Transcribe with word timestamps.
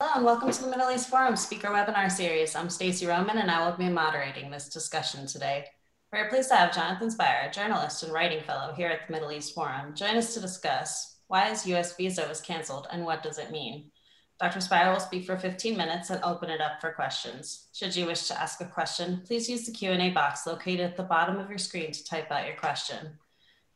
Hello 0.00 0.12
and 0.14 0.24
welcome 0.24 0.52
to 0.52 0.62
the 0.62 0.70
Middle 0.70 0.92
East 0.92 1.08
Forum 1.08 1.34
speaker 1.34 1.70
webinar 1.70 2.08
series. 2.08 2.54
I'm 2.54 2.70
Stacey 2.70 3.04
Roman 3.04 3.38
and 3.38 3.50
I 3.50 3.66
will 3.68 3.76
be 3.76 3.88
moderating 3.88 4.48
this 4.48 4.68
discussion 4.68 5.26
today. 5.26 5.64
We're 6.12 6.28
pleased 6.28 6.50
to 6.50 6.54
have 6.54 6.72
Jonathan 6.72 7.10
Spyer, 7.10 7.48
a 7.48 7.52
journalist 7.52 8.04
and 8.04 8.12
writing 8.12 8.40
fellow 8.44 8.72
here 8.74 8.86
at 8.86 9.08
the 9.08 9.12
Middle 9.12 9.32
East 9.32 9.56
Forum, 9.56 9.96
join 9.96 10.16
us 10.16 10.34
to 10.34 10.40
discuss 10.40 11.16
why 11.26 11.48
his 11.48 11.66
US 11.66 11.96
visa 11.96 12.24
was 12.28 12.40
canceled 12.40 12.86
and 12.92 13.04
what 13.04 13.24
does 13.24 13.38
it 13.38 13.50
mean. 13.50 13.90
Dr. 14.38 14.60
Spyer 14.60 14.92
will 14.92 15.00
speak 15.00 15.26
for 15.26 15.36
15 15.36 15.76
minutes 15.76 16.10
and 16.10 16.22
open 16.22 16.48
it 16.48 16.60
up 16.60 16.80
for 16.80 16.92
questions. 16.92 17.66
Should 17.72 17.96
you 17.96 18.06
wish 18.06 18.28
to 18.28 18.40
ask 18.40 18.60
a 18.60 18.66
question, 18.66 19.22
please 19.26 19.50
use 19.50 19.66
the 19.66 19.72
Q&A 19.72 20.10
box 20.10 20.46
located 20.46 20.82
at 20.82 20.96
the 20.96 21.02
bottom 21.02 21.40
of 21.40 21.48
your 21.48 21.58
screen 21.58 21.90
to 21.90 22.04
type 22.04 22.30
out 22.30 22.46
your 22.46 22.54
question. 22.54 23.18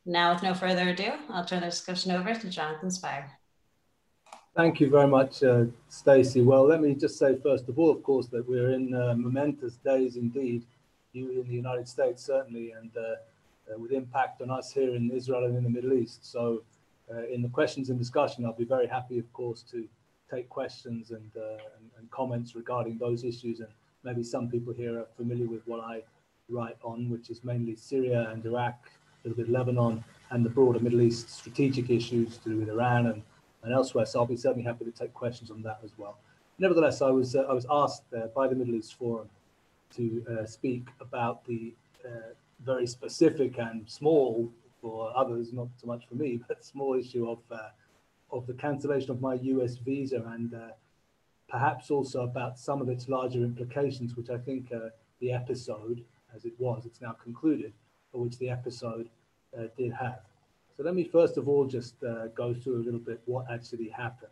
Now, 0.07 0.33
with 0.33 0.45
no 0.45 0.55
further 0.55 0.89
ado, 0.91 1.15
I'll 1.31 1.45
turn 1.45 1.63
the 1.63 1.67
discussion 1.67 2.13
over 2.13 2.33
to 2.33 2.49
Jonathan 2.49 2.93
Spyer. 2.93 3.29
Thank 4.55 4.81
you 4.81 4.91
very 4.91 5.07
much, 5.07 5.43
uh, 5.43 5.65
Stacey. 5.89 6.43
Well, 6.43 6.67
let 6.67 6.83
me 6.83 6.95
just 6.95 7.19
say 7.19 7.39
first 7.43 7.71
of 7.71 7.79
all, 7.79 7.91
of 7.91 8.03
course, 8.03 8.27
that 8.27 8.47
we're 8.47 8.73
in 8.73 8.93
uh, 8.95 9.15
momentous 9.17 9.77
days 9.77 10.17
indeed, 10.17 10.67
you 11.15 11.31
in 11.31 11.49
the 11.49 11.55
United 11.55 11.89
States 11.89 12.23
certainly, 12.23 12.73
and 12.73 12.91
uh, 12.95 13.01
uh 13.01 13.79
with 13.79 13.93
impact 13.93 14.43
on 14.43 14.51
us 14.51 14.71
here 14.71 14.95
in 14.95 15.11
Israel 15.11 15.47
and 15.47 15.57
in 15.57 15.65
the 15.65 15.71
Middle 15.71 15.95
East. 15.95 16.31
So 16.31 16.65
uh, 17.11 17.27
in 17.29 17.41
the 17.41 17.49
questions 17.49 17.89
and 17.89 17.99
discussion, 17.99 18.45
I'll 18.45 18.53
be 18.53 18.67
very 18.67 18.87
happy, 18.87 19.19
of 19.19 19.33
course, 19.33 19.63
to 19.71 19.89
take 20.31 20.51
questions 20.51 21.13
and, 21.13 21.31
uh, 21.35 21.57
and, 21.77 21.91
and, 21.99 22.11
comments 22.11 22.55
regarding 22.55 22.99
those 22.99 23.25
issues. 23.25 23.61
And 23.61 23.69
maybe 24.05 24.23
some 24.23 24.51
people 24.51 24.75
here 24.75 24.99
are 24.99 25.07
familiar 25.17 25.47
with 25.47 25.63
what 25.67 25.81
I 25.81 26.03
write 26.51 26.77
on, 26.83 27.09
which 27.09 27.31
is 27.31 27.43
mainly 27.43 27.75
Syria 27.75 28.29
and 28.31 28.45
Iraq, 28.45 28.79
a 29.25 29.29
little 29.29 29.45
bit 29.45 29.51
Lebanon, 29.51 30.05
and 30.31 30.45
the 30.45 30.51
broader 30.51 30.79
Middle 30.79 31.01
East 31.01 31.31
strategic 31.31 31.89
issues 31.89 32.37
to 32.39 32.51
do 32.51 32.57
with 32.59 32.69
Iran 32.69 33.07
and 33.07 33.23
and 33.63 33.73
elsewhere. 33.73 34.07
So 34.07 34.21
I'll 34.21 34.27
be 34.27 34.37
certainly 34.37 34.65
happy 34.65 34.85
to 34.85 34.91
take 34.91 35.15
questions 35.15 35.51
on 35.51 35.63
that 35.63 35.81
as 35.85 35.93
well. 35.97 36.19
Nevertheless, 36.59 37.03
I 37.03 37.11
was 37.11 37.35
uh, 37.35 37.43
I 37.43 37.53
was 37.53 37.67
asked 37.71 38.05
uh, 38.17 38.27
by 38.29 38.49
the 38.49 38.55
Middle 38.55 38.75
East 38.75 38.95
Forum 38.95 39.29
to 39.97 40.25
uh, 40.31 40.47
speak 40.47 40.89
about 41.01 41.45
the 41.45 41.75
uh, 42.05 42.35
very 42.65 42.87
specific 42.87 43.59
and 43.59 43.89
small 43.89 44.51
for 44.81 45.13
others, 45.17 45.53
not 45.53 45.69
so 45.77 45.87
much 45.87 46.07
for 46.09 46.15
me, 46.15 46.41
but 46.49 46.65
small 46.65 46.95
issue 46.95 47.29
of 47.29 47.39
of 48.31 48.47
the 48.47 48.55
cancellation 48.55 49.11
of 49.11 49.21
my 49.21 49.35
U.S. 49.35 49.77
visa 49.77 50.23
and 50.35 50.55
perhaps 51.49 51.91
also 51.91 52.23
about 52.23 52.59
some 52.59 52.81
of 52.81 52.89
its 52.89 53.09
larger 53.09 53.41
implications, 53.41 54.17
which 54.17 54.31
I 54.31 54.39
think 54.39 54.73
the 55.21 55.33
episode, 55.33 56.03
as 56.35 56.47
it 56.47 56.55
was, 56.59 56.87
it's 56.87 57.03
now 57.03 57.15
concluded, 57.23 57.75
but 58.11 58.21
which 58.21 58.39
the 58.39 58.49
episode 58.49 59.11
did 59.77 59.93
have. 59.93 60.23
So 60.77 60.83
let 60.83 60.95
me 60.95 61.05
first 61.05 61.37
of 61.37 61.49
all 61.49 61.67
just 61.67 61.95
uh, 62.03 62.29
go 62.29 62.55
through 62.55 62.77
a 62.77 62.85
little 62.85 63.01
bit 63.01 63.21
what 63.27 63.47
actually 63.51 63.89
happened. 63.89 64.31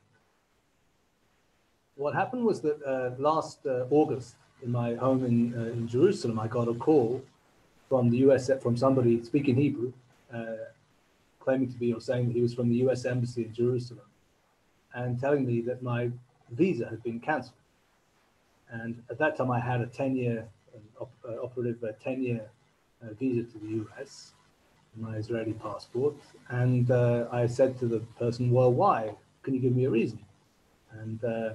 What 1.96 2.14
happened 2.14 2.44
was 2.44 2.62
that 2.62 2.82
uh, 2.82 3.10
last 3.18 3.66
uh, 3.66 3.84
August 3.90 4.36
in 4.62 4.72
my 4.72 4.94
home 4.94 5.24
in, 5.24 5.54
uh, 5.54 5.72
in 5.72 5.86
Jerusalem, 5.86 6.38
I 6.38 6.46
got 6.46 6.66
a 6.68 6.74
call 6.74 7.22
from 7.88 8.08
the 8.08 8.18
US, 8.28 8.50
from 8.62 8.76
somebody 8.76 9.22
speaking 9.22 9.54
Hebrew, 9.56 9.92
uh, 10.32 10.70
claiming 11.40 11.70
to 11.70 11.78
be 11.78 11.92
or 11.92 12.00
saying 12.00 12.28
that 12.28 12.34
he 12.34 12.40
was 12.40 12.54
from 12.54 12.70
the 12.70 12.76
US 12.86 13.04
Embassy 13.04 13.44
in 13.44 13.52
Jerusalem 13.52 14.06
and 14.94 15.20
telling 15.20 15.44
me 15.46 15.60
that 15.62 15.82
my 15.82 16.10
visa 16.50 16.88
had 16.88 17.02
been 17.02 17.20
canceled. 17.20 17.54
And 18.70 19.02
at 19.10 19.18
that 19.18 19.36
time, 19.36 19.50
I 19.50 19.60
had 19.60 19.82
a 19.82 19.86
10 19.86 20.16
year 20.16 20.48
uh, 21.00 21.42
operative 21.42 21.84
10 22.02 22.22
year 22.22 22.50
visa 23.18 23.42
to 23.42 23.58
the 23.58 23.84
US 23.84 24.32
my 24.96 25.16
Israeli 25.16 25.52
passport. 25.52 26.14
And 26.48 26.90
uh, 26.90 27.26
I 27.30 27.46
said 27.46 27.78
to 27.80 27.86
the 27.86 28.00
person, 28.18 28.50
well, 28.50 28.72
why? 28.72 29.14
Can 29.42 29.54
you 29.54 29.60
give 29.60 29.74
me 29.74 29.84
a 29.84 29.90
reason? 29.90 30.20
And 30.92 31.24
uh, 31.24 31.50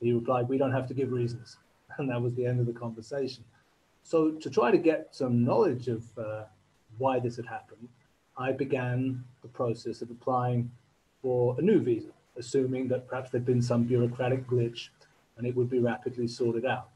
he 0.00 0.12
replied, 0.12 0.48
we 0.48 0.58
don't 0.58 0.72
have 0.72 0.86
to 0.88 0.94
give 0.94 1.12
reasons. 1.12 1.56
And 1.98 2.08
that 2.08 2.22
was 2.22 2.34
the 2.34 2.46
end 2.46 2.60
of 2.60 2.66
the 2.66 2.72
conversation. 2.72 3.44
So 4.04 4.30
to 4.30 4.48
try 4.48 4.70
to 4.70 4.78
get 4.78 5.08
some 5.10 5.44
knowledge 5.44 5.88
of 5.88 6.04
uh, 6.16 6.44
why 6.98 7.18
this 7.18 7.36
had 7.36 7.46
happened, 7.46 7.88
I 8.38 8.52
began 8.52 9.24
the 9.42 9.48
process 9.48 10.00
of 10.00 10.10
applying 10.10 10.70
for 11.20 11.56
a 11.58 11.62
new 11.62 11.80
visa, 11.80 12.12
assuming 12.38 12.88
that 12.88 13.08
perhaps 13.08 13.30
there'd 13.30 13.44
been 13.44 13.60
some 13.60 13.82
bureaucratic 13.82 14.46
glitch 14.46 14.88
and 15.36 15.46
it 15.46 15.54
would 15.56 15.68
be 15.68 15.80
rapidly 15.80 16.28
sorted 16.28 16.64
out 16.64 16.90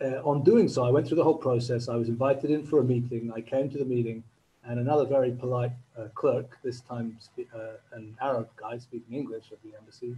uh, 0.00 0.20
on 0.24 0.42
doing 0.42 0.68
so, 0.68 0.84
I 0.84 0.90
went 0.90 1.08
through 1.08 1.16
the 1.16 1.24
whole 1.24 1.38
process. 1.38 1.88
I 1.88 1.96
was 1.96 2.08
invited 2.08 2.50
in 2.50 2.66
for 2.66 2.80
a 2.80 2.84
meeting. 2.84 3.32
I 3.34 3.40
came 3.40 3.70
to 3.70 3.78
the 3.78 3.84
meeting, 3.84 4.22
and 4.64 4.78
another 4.78 5.06
very 5.06 5.30
polite 5.30 5.72
uh, 5.98 6.08
clerk, 6.14 6.58
this 6.62 6.80
time 6.80 7.16
uh, 7.54 7.58
an 7.92 8.16
Arab 8.20 8.48
guy 8.56 8.78
speaking 8.78 9.14
English 9.14 9.52
at 9.52 9.62
the 9.62 9.76
embassy, 9.78 10.16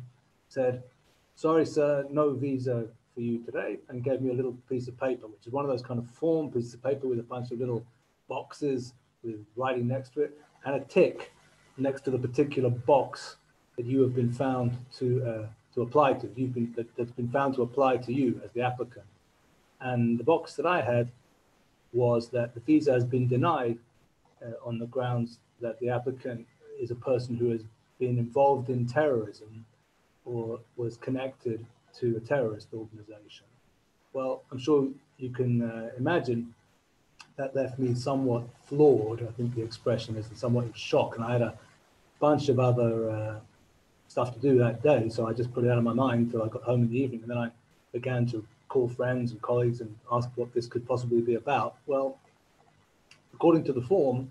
said, 0.48 0.82
Sorry, 1.36 1.64
sir, 1.64 2.04
no 2.10 2.32
visa 2.32 2.86
for 3.14 3.20
you 3.20 3.38
today, 3.44 3.78
and 3.88 4.02
gave 4.02 4.20
me 4.20 4.30
a 4.30 4.34
little 4.34 4.56
piece 4.68 4.88
of 4.88 4.98
paper, 4.98 5.28
which 5.28 5.46
is 5.46 5.52
one 5.52 5.64
of 5.64 5.70
those 5.70 5.82
kind 5.82 6.00
of 6.00 6.06
form 6.08 6.50
pieces 6.50 6.74
of 6.74 6.82
paper 6.82 7.06
with 7.06 7.20
a 7.20 7.22
bunch 7.22 7.52
of 7.52 7.60
little 7.60 7.84
boxes 8.28 8.94
with 9.22 9.44
writing 9.56 9.86
next 9.86 10.14
to 10.14 10.22
it, 10.22 10.36
and 10.64 10.74
a 10.74 10.80
tick 10.80 11.32
next 11.76 12.02
to 12.02 12.10
the 12.10 12.18
particular 12.18 12.70
box 12.70 13.36
that 13.76 13.86
you 13.86 14.02
have 14.02 14.14
been 14.14 14.32
found 14.32 14.76
to 14.96 15.24
uh, 15.24 15.46
to 15.74 15.82
apply 15.82 16.14
to. 16.14 16.28
You've 16.34 16.54
been 16.54 16.72
that, 16.76 16.94
that's 16.96 17.12
been 17.12 17.28
found 17.28 17.54
to 17.54 17.62
apply 17.62 17.98
to 17.98 18.12
you 18.12 18.40
as 18.44 18.50
the 18.52 18.62
applicant. 18.62 19.06
And 19.80 20.18
the 20.18 20.24
box 20.24 20.54
that 20.54 20.66
I 20.66 20.80
had 20.80 21.08
was 21.92 22.28
that 22.30 22.54
the 22.54 22.60
visa 22.60 22.92
has 22.92 23.04
been 23.04 23.26
denied 23.26 23.78
uh, 24.44 24.52
on 24.64 24.78
the 24.78 24.86
grounds 24.86 25.38
that 25.60 25.78
the 25.80 25.88
applicant 25.88 26.46
is 26.80 26.90
a 26.90 26.94
person 26.94 27.36
who 27.36 27.50
has 27.50 27.62
been 27.98 28.18
involved 28.18 28.68
in 28.70 28.86
terrorism 28.86 29.64
or 30.24 30.60
was 30.76 30.96
connected 30.96 31.64
to 31.98 32.16
a 32.16 32.20
terrorist 32.20 32.68
organization. 32.74 33.46
Well, 34.12 34.42
I'm 34.52 34.58
sure 34.58 34.88
you 35.18 35.30
can 35.30 35.62
uh, 35.62 35.90
imagine 35.96 36.54
that 37.36 37.54
left 37.54 37.78
me 37.78 37.94
somewhat 37.94 38.44
floored. 38.64 39.22
I 39.22 39.32
think 39.32 39.54
the 39.54 39.62
expression 39.62 40.16
is 40.16 40.28
somewhat 40.34 40.66
in 40.66 40.72
shock. 40.74 41.16
And 41.16 41.24
I 41.24 41.32
had 41.32 41.42
a 41.42 41.54
bunch 42.20 42.48
of 42.48 42.58
other 42.58 43.10
uh, 43.10 43.40
stuff 44.08 44.34
to 44.34 44.40
do 44.40 44.58
that 44.58 44.82
day. 44.82 45.08
So 45.08 45.26
I 45.26 45.32
just 45.32 45.52
put 45.52 45.64
it 45.64 45.70
out 45.70 45.78
of 45.78 45.84
my 45.84 45.92
mind 45.92 46.26
until 46.26 46.42
I 46.42 46.48
got 46.48 46.62
home 46.62 46.82
in 46.82 46.90
the 46.90 46.98
evening. 46.98 47.20
And 47.22 47.30
then 47.30 47.38
I 47.38 47.50
began 47.92 48.26
to 48.26 48.44
call 48.68 48.88
friends 48.88 49.32
and 49.32 49.40
colleagues 49.42 49.80
and 49.80 49.94
ask 50.12 50.28
what 50.36 50.52
this 50.52 50.66
could 50.66 50.86
possibly 50.86 51.20
be 51.20 51.34
about. 51.34 51.76
Well, 51.86 52.18
according 53.34 53.64
to 53.64 53.72
the 53.72 53.82
form, 53.82 54.30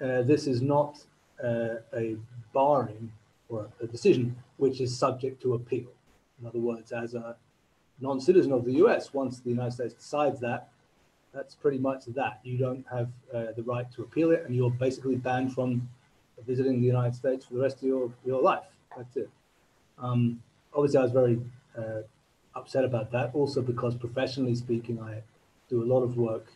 uh, 0.00 0.22
this 0.22 0.46
is 0.46 0.62
not 0.62 0.98
uh, 1.42 1.76
a 1.94 2.16
barring 2.52 3.12
or 3.48 3.68
a 3.80 3.86
decision 3.86 4.36
which 4.56 4.80
is 4.80 4.96
subject 4.96 5.40
to 5.42 5.54
appeal. 5.54 5.86
In 6.40 6.46
other 6.46 6.58
words, 6.58 6.92
as 6.92 7.14
a 7.14 7.36
non-citizen 8.00 8.52
of 8.52 8.64
the 8.64 8.74
US, 8.84 9.12
once 9.12 9.40
the 9.40 9.50
United 9.50 9.72
States 9.72 9.94
decides 9.94 10.40
that, 10.40 10.68
that's 11.34 11.54
pretty 11.54 11.78
much 11.78 12.04
that. 12.06 12.40
You 12.42 12.58
don't 12.58 12.84
have 12.90 13.08
uh, 13.34 13.52
the 13.56 13.62
right 13.62 13.90
to 13.92 14.02
appeal 14.02 14.30
it, 14.30 14.44
and 14.46 14.54
you're 14.54 14.70
basically 14.70 15.16
banned 15.16 15.52
from 15.52 15.88
visiting 16.46 16.80
the 16.80 16.86
United 16.86 17.14
States 17.14 17.44
for 17.44 17.54
the 17.54 17.60
rest 17.60 17.78
of 17.78 17.82
your, 17.82 18.10
your 18.24 18.40
life. 18.40 18.64
That's 18.96 19.16
it. 19.16 19.30
Um, 19.98 20.42
obviously, 20.74 20.98
I 20.98 21.02
was 21.02 21.12
very 21.12 21.40
uh, 21.76 22.02
upset 22.58 22.84
about 22.84 23.10
that. 23.12 23.30
Also, 23.34 23.62
because 23.62 23.94
professionally 23.94 24.54
speaking, 24.54 25.00
I 25.00 25.22
do 25.68 25.82
a 25.82 25.86
lot 25.86 26.02
of 26.02 26.16
work 26.16 26.46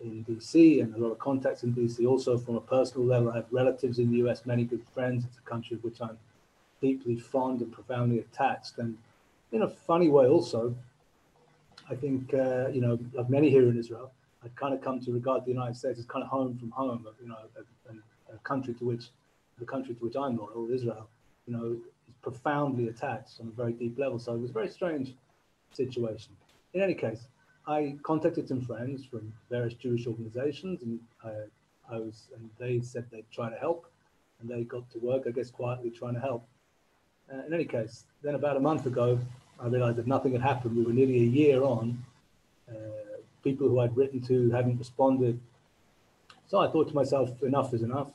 in 0.00 0.24
DC 0.24 0.82
and 0.82 0.94
a 0.94 0.98
lot 0.98 1.10
of 1.10 1.18
contacts 1.18 1.62
in 1.62 1.74
DC. 1.74 2.06
Also, 2.06 2.38
from 2.38 2.56
a 2.56 2.60
personal 2.60 3.06
level, 3.06 3.30
I 3.30 3.36
have 3.36 3.46
relatives 3.50 3.98
in 3.98 4.10
the 4.10 4.18
US, 4.18 4.46
many 4.46 4.64
good 4.64 4.84
friends. 4.94 5.24
It's 5.24 5.38
a 5.38 5.48
country 5.48 5.76
of 5.76 5.84
which 5.84 6.00
I'm 6.00 6.18
deeply 6.80 7.16
fond 7.16 7.60
and 7.60 7.72
profoundly 7.72 8.20
attached. 8.20 8.78
And 8.78 8.96
in 9.52 9.62
a 9.62 9.68
funny 9.68 10.08
way, 10.08 10.26
also, 10.26 10.74
I 11.88 11.94
think, 11.94 12.32
uh, 12.32 12.68
you 12.68 12.80
know, 12.80 12.98
like 13.12 13.28
many 13.28 13.50
here 13.50 13.68
in 13.68 13.78
Israel, 13.78 14.10
I've 14.42 14.56
kind 14.56 14.72
of 14.72 14.80
come 14.80 15.00
to 15.00 15.12
regard 15.12 15.44
the 15.44 15.50
United 15.50 15.76
States 15.76 15.98
as 15.98 16.06
kind 16.06 16.24
of 16.24 16.30
home 16.30 16.56
from 16.56 16.70
home, 16.70 17.06
you 17.20 17.28
know, 17.28 17.36
a, 17.56 17.90
a, 17.90 18.36
a 18.36 18.38
country 18.38 18.72
to 18.74 18.84
which, 18.84 19.10
the 19.58 19.66
country 19.66 19.94
to 19.94 20.00
which 20.04 20.16
I'm 20.16 20.36
loyal, 20.38 20.68
Israel, 20.72 21.08
you 21.46 21.52
know, 21.52 21.76
is 22.08 22.14
profoundly 22.22 22.88
attached 22.88 23.40
on 23.40 23.48
a 23.48 23.50
very 23.50 23.74
deep 23.74 23.98
level. 23.98 24.18
So 24.18 24.34
it 24.34 24.40
was 24.40 24.50
very 24.50 24.68
strange 24.68 25.12
situation. 25.72 26.32
In 26.74 26.82
any 26.82 26.94
case, 26.94 27.28
I 27.66 27.96
contacted 28.02 28.48
some 28.48 28.60
friends 28.60 29.04
from 29.04 29.32
various 29.48 29.74
Jewish 29.74 30.06
organizations 30.06 30.82
and 30.82 30.98
I, 31.24 31.94
I 31.94 31.98
was, 31.98 32.28
and 32.34 32.48
they 32.58 32.80
said 32.80 33.06
they'd 33.10 33.30
try 33.30 33.50
to 33.50 33.56
help 33.56 33.90
and 34.40 34.48
they 34.48 34.64
got 34.64 34.90
to 34.92 34.98
work, 34.98 35.24
I 35.26 35.30
guess, 35.30 35.50
quietly 35.50 35.90
trying 35.90 36.14
to 36.14 36.20
help. 36.20 36.46
Uh, 37.32 37.46
in 37.46 37.54
any 37.54 37.64
case, 37.64 38.06
then 38.22 38.34
about 38.34 38.56
a 38.56 38.60
month 38.60 38.86
ago, 38.86 39.18
I 39.60 39.66
realized 39.66 39.96
that 39.98 40.06
nothing 40.06 40.32
had 40.32 40.40
happened. 40.40 40.76
We 40.76 40.82
were 40.82 40.92
nearly 40.92 41.18
a 41.20 41.26
year 41.26 41.62
on. 41.62 42.02
Uh, 42.68 42.74
people 43.44 43.68
who 43.68 43.80
I'd 43.80 43.96
written 43.96 44.20
to 44.22 44.50
hadn't 44.50 44.78
responded. 44.78 45.38
So 46.48 46.58
I 46.58 46.68
thought 46.70 46.88
to 46.88 46.94
myself, 46.94 47.42
enough 47.42 47.72
is 47.74 47.82
enough. 47.82 48.08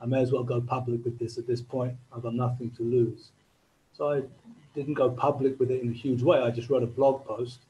I 0.00 0.06
may 0.06 0.20
as 0.20 0.32
well 0.32 0.42
go 0.42 0.60
public 0.60 1.04
with 1.04 1.18
this 1.18 1.38
at 1.38 1.46
this 1.46 1.62
point. 1.62 1.94
I've 2.14 2.22
got 2.22 2.34
nothing 2.34 2.70
to 2.72 2.82
lose. 2.82 3.30
So 3.92 4.10
I 4.10 4.22
didn't 4.74 4.94
go 4.94 5.10
public 5.10 5.58
with 5.58 5.70
it 5.70 5.82
in 5.82 5.90
a 5.90 5.94
huge 5.94 6.22
way. 6.22 6.38
I 6.38 6.50
just 6.50 6.70
wrote 6.70 6.82
a 6.82 6.86
blog 6.86 7.24
post. 7.24 7.60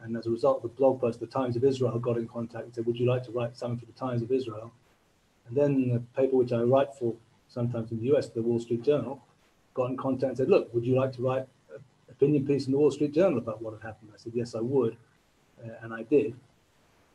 And 0.00 0.16
as 0.16 0.26
a 0.26 0.30
result 0.30 0.58
of 0.58 0.62
the 0.62 0.68
blog 0.68 1.00
post, 1.00 1.18
the 1.18 1.26
Times 1.26 1.56
of 1.56 1.64
Israel 1.64 1.98
got 1.98 2.18
in 2.18 2.28
contact 2.28 2.64
and 2.64 2.74
said, 2.74 2.86
Would 2.86 2.98
you 2.98 3.06
like 3.06 3.24
to 3.24 3.32
write 3.32 3.56
something 3.56 3.78
for 3.78 3.86
the 3.86 3.98
Times 3.98 4.22
of 4.22 4.30
Israel? 4.30 4.72
And 5.48 5.56
then 5.56 5.90
the 5.90 6.00
paper 6.20 6.36
which 6.36 6.52
I 6.52 6.60
write 6.60 6.94
for, 6.94 7.14
sometimes 7.48 7.90
in 7.90 7.98
the 7.98 8.14
US, 8.14 8.28
the 8.28 8.42
Wall 8.42 8.60
Street 8.60 8.82
Journal, 8.82 9.20
got 9.74 9.90
in 9.90 9.96
contact 9.96 10.28
and 10.28 10.36
said, 10.36 10.48
look, 10.48 10.72
would 10.74 10.84
you 10.84 10.94
like 10.94 11.12
to 11.14 11.22
write 11.22 11.46
an 11.74 11.80
opinion 12.10 12.46
piece 12.46 12.66
in 12.66 12.72
the 12.72 12.78
Wall 12.78 12.90
Street 12.90 13.14
Journal 13.14 13.38
about 13.38 13.62
what 13.62 13.72
had 13.72 13.82
happened? 13.82 14.10
I 14.14 14.18
said, 14.18 14.32
yes, 14.34 14.54
I 14.54 14.60
would. 14.60 14.96
Uh, 15.64 15.70
and 15.82 15.92
I 15.92 16.02
did. 16.02 16.34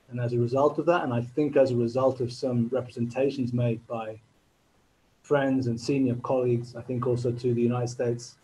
And 0.10 0.20
as 0.20 0.34
a 0.34 0.38
result 0.38 0.80
of 0.80 0.86
that, 0.88 1.04
and 1.04 1.14
I 1.14 1.22
think 1.22 1.56
as 1.56 1.72
a 1.72 1.76
result 1.76 2.20
of 2.20 2.32
some 2.34 2.70
representations 2.72 3.54
made 3.54 3.86
by 3.88 4.20
friends 5.34 5.66
and 5.66 5.82
senior 5.82 6.14
colleagues, 6.22 6.76
I 6.76 6.84
think 6.84 7.08
also 7.08 7.32
to 7.32 7.54
the 7.56 7.62
United 7.72 7.88
States 7.88 8.36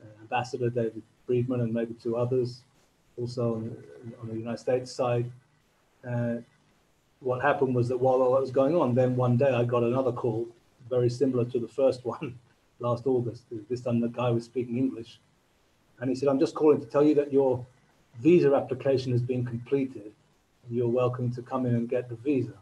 uh, 0.00 0.06
Ambassador 0.20 0.70
David 0.70 1.02
Friedman 1.26 1.60
and 1.60 1.74
maybe 1.74 1.92
two 1.94 2.16
others, 2.16 2.60
also 3.16 3.56
on, 3.56 3.76
on 4.22 4.28
the 4.28 4.36
United 4.36 4.58
States 4.58 4.92
side. 4.92 5.28
Uh, 6.08 6.36
what 7.18 7.42
happened 7.42 7.74
was 7.74 7.88
that 7.88 7.98
while 7.98 8.22
all 8.22 8.34
that 8.34 8.42
was 8.42 8.52
going 8.52 8.76
on, 8.76 8.94
then 8.94 9.16
one 9.16 9.36
day 9.36 9.52
I 9.52 9.64
got 9.64 9.82
another 9.82 10.12
call, 10.12 10.46
very 10.88 11.10
similar 11.10 11.44
to 11.46 11.58
the 11.58 11.66
first 11.66 12.04
one 12.14 12.38
last 12.78 13.08
August. 13.08 13.42
This 13.68 13.80
time 13.80 13.98
the 13.98 14.06
guy 14.06 14.30
was 14.30 14.44
speaking 14.44 14.78
English. 14.78 15.18
And 15.98 16.08
he 16.08 16.14
said, 16.14 16.28
I'm 16.28 16.38
just 16.38 16.54
calling 16.54 16.78
to 16.78 16.86
tell 16.86 17.02
you 17.02 17.16
that 17.16 17.32
your 17.32 17.66
visa 18.20 18.54
application 18.54 19.10
has 19.10 19.20
been 19.20 19.44
completed. 19.44 20.12
And 20.68 20.76
you're 20.76 20.94
welcome 21.02 21.32
to 21.32 21.42
come 21.42 21.66
in 21.66 21.74
and 21.74 21.88
get 21.88 22.08
the 22.08 22.14
visa. 22.14 22.59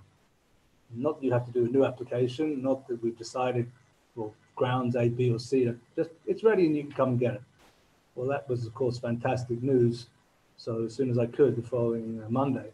Not 0.94 1.22
you 1.22 1.32
have 1.32 1.44
to 1.46 1.52
do 1.52 1.64
a 1.64 1.68
new 1.68 1.84
application, 1.84 2.62
not 2.62 2.86
that 2.88 3.02
we've 3.02 3.16
decided 3.16 3.70
well, 4.14 4.34
grounds 4.56 4.96
A, 4.96 5.08
B, 5.08 5.30
or 5.30 5.38
C. 5.38 5.70
Just 5.96 6.10
it's 6.26 6.42
ready 6.42 6.66
and 6.66 6.76
you 6.76 6.82
can 6.84 6.92
come 6.92 7.08
and 7.10 7.20
get 7.20 7.34
it. 7.34 7.42
Well, 8.14 8.26
that 8.28 8.48
was, 8.48 8.66
of 8.66 8.74
course, 8.74 8.98
fantastic 8.98 9.62
news. 9.62 10.06
So 10.56 10.84
as 10.84 10.94
soon 10.94 11.08
as 11.10 11.18
I 11.18 11.26
could, 11.26 11.54
the 11.56 11.62
following 11.62 12.20
uh, 12.24 12.28
Monday, 12.28 12.70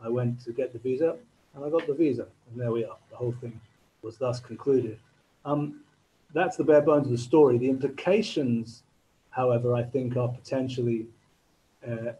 I 0.00 0.08
went 0.08 0.42
to 0.44 0.52
get 0.52 0.72
the 0.72 0.78
visa 0.78 1.16
and 1.54 1.64
I 1.64 1.68
got 1.68 1.86
the 1.86 1.94
visa. 1.94 2.26
And 2.50 2.60
there 2.60 2.72
we 2.72 2.84
are. 2.84 2.96
The 3.10 3.16
whole 3.16 3.34
thing 3.40 3.60
was 4.02 4.16
thus 4.16 4.40
concluded. 4.40 4.98
Um, 5.44 5.80
that's 6.32 6.56
the 6.56 6.64
bare 6.64 6.80
bones 6.80 7.06
of 7.06 7.12
the 7.12 7.18
story. 7.18 7.58
The 7.58 7.68
implications, 7.68 8.82
however, 9.30 9.74
I 9.74 9.82
think 9.82 10.16
are 10.16 10.28
potentially 10.28 11.06
uh, 11.86 12.12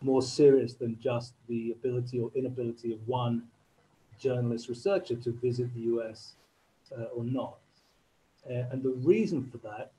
more 0.00 0.22
serious 0.22 0.74
than 0.74 0.98
just 1.00 1.32
the 1.48 1.72
ability 1.72 2.20
or 2.20 2.30
inability 2.34 2.92
of 2.92 2.98
one 3.06 3.42
journalist 4.18 4.68
researcher 4.68 5.16
to 5.16 5.30
visit 5.32 5.72
the 5.74 5.80
US 5.80 6.32
uh, 6.96 7.04
or 7.14 7.24
not. 7.24 7.56
Uh, 8.48 8.64
and 8.70 8.82
the 8.82 8.90
reason 8.90 9.48
for 9.50 9.58
that 9.58 9.90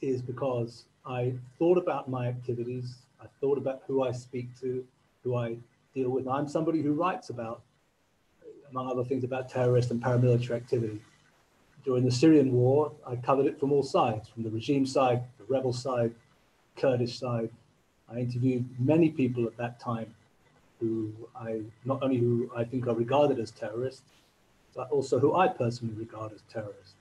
is 0.00 0.22
because 0.22 0.84
I 1.06 1.32
thought 1.58 1.78
about 1.78 2.08
my 2.08 2.28
activities, 2.28 2.96
I 3.20 3.26
thought 3.40 3.58
about 3.58 3.82
who 3.86 4.02
I 4.02 4.12
speak 4.12 4.48
to, 4.60 4.84
who 5.24 5.36
I 5.36 5.56
deal 5.94 6.10
with. 6.10 6.28
I'm 6.28 6.46
somebody 6.46 6.82
who 6.82 6.92
writes 6.92 7.30
about, 7.30 7.62
among 8.70 8.90
other 8.90 9.04
things, 9.04 9.24
about 9.24 9.48
terrorist 9.48 9.90
and 9.90 10.02
paramilitary 10.02 10.56
activity. 10.56 11.00
During 11.84 12.04
the 12.04 12.10
Syrian 12.10 12.52
war, 12.52 12.92
I 13.06 13.16
covered 13.16 13.46
it 13.46 13.58
from 13.58 13.72
all 13.72 13.82
sides, 13.82 14.28
from 14.28 14.42
the 14.42 14.50
regime 14.50 14.84
side, 14.84 15.22
the 15.38 15.44
rebel 15.52 15.72
side, 15.72 16.14
Kurdish 16.76 17.18
side. 17.18 17.50
I 18.10 18.18
interviewed 18.18 18.66
many 18.78 19.10
people 19.10 19.46
at 19.46 19.56
that 19.56 19.80
time 19.80 20.14
who 20.80 21.12
I 21.36 21.62
not 21.84 22.02
only 22.02 22.18
who 22.18 22.50
I 22.56 22.64
think 22.64 22.86
are 22.86 22.94
regarded 22.94 23.38
as 23.38 23.50
terrorists, 23.50 24.02
but 24.74 24.90
also 24.90 25.18
who 25.18 25.34
I 25.34 25.48
personally 25.48 25.94
regard 25.94 26.32
as 26.32 26.42
terrorists. 26.52 26.94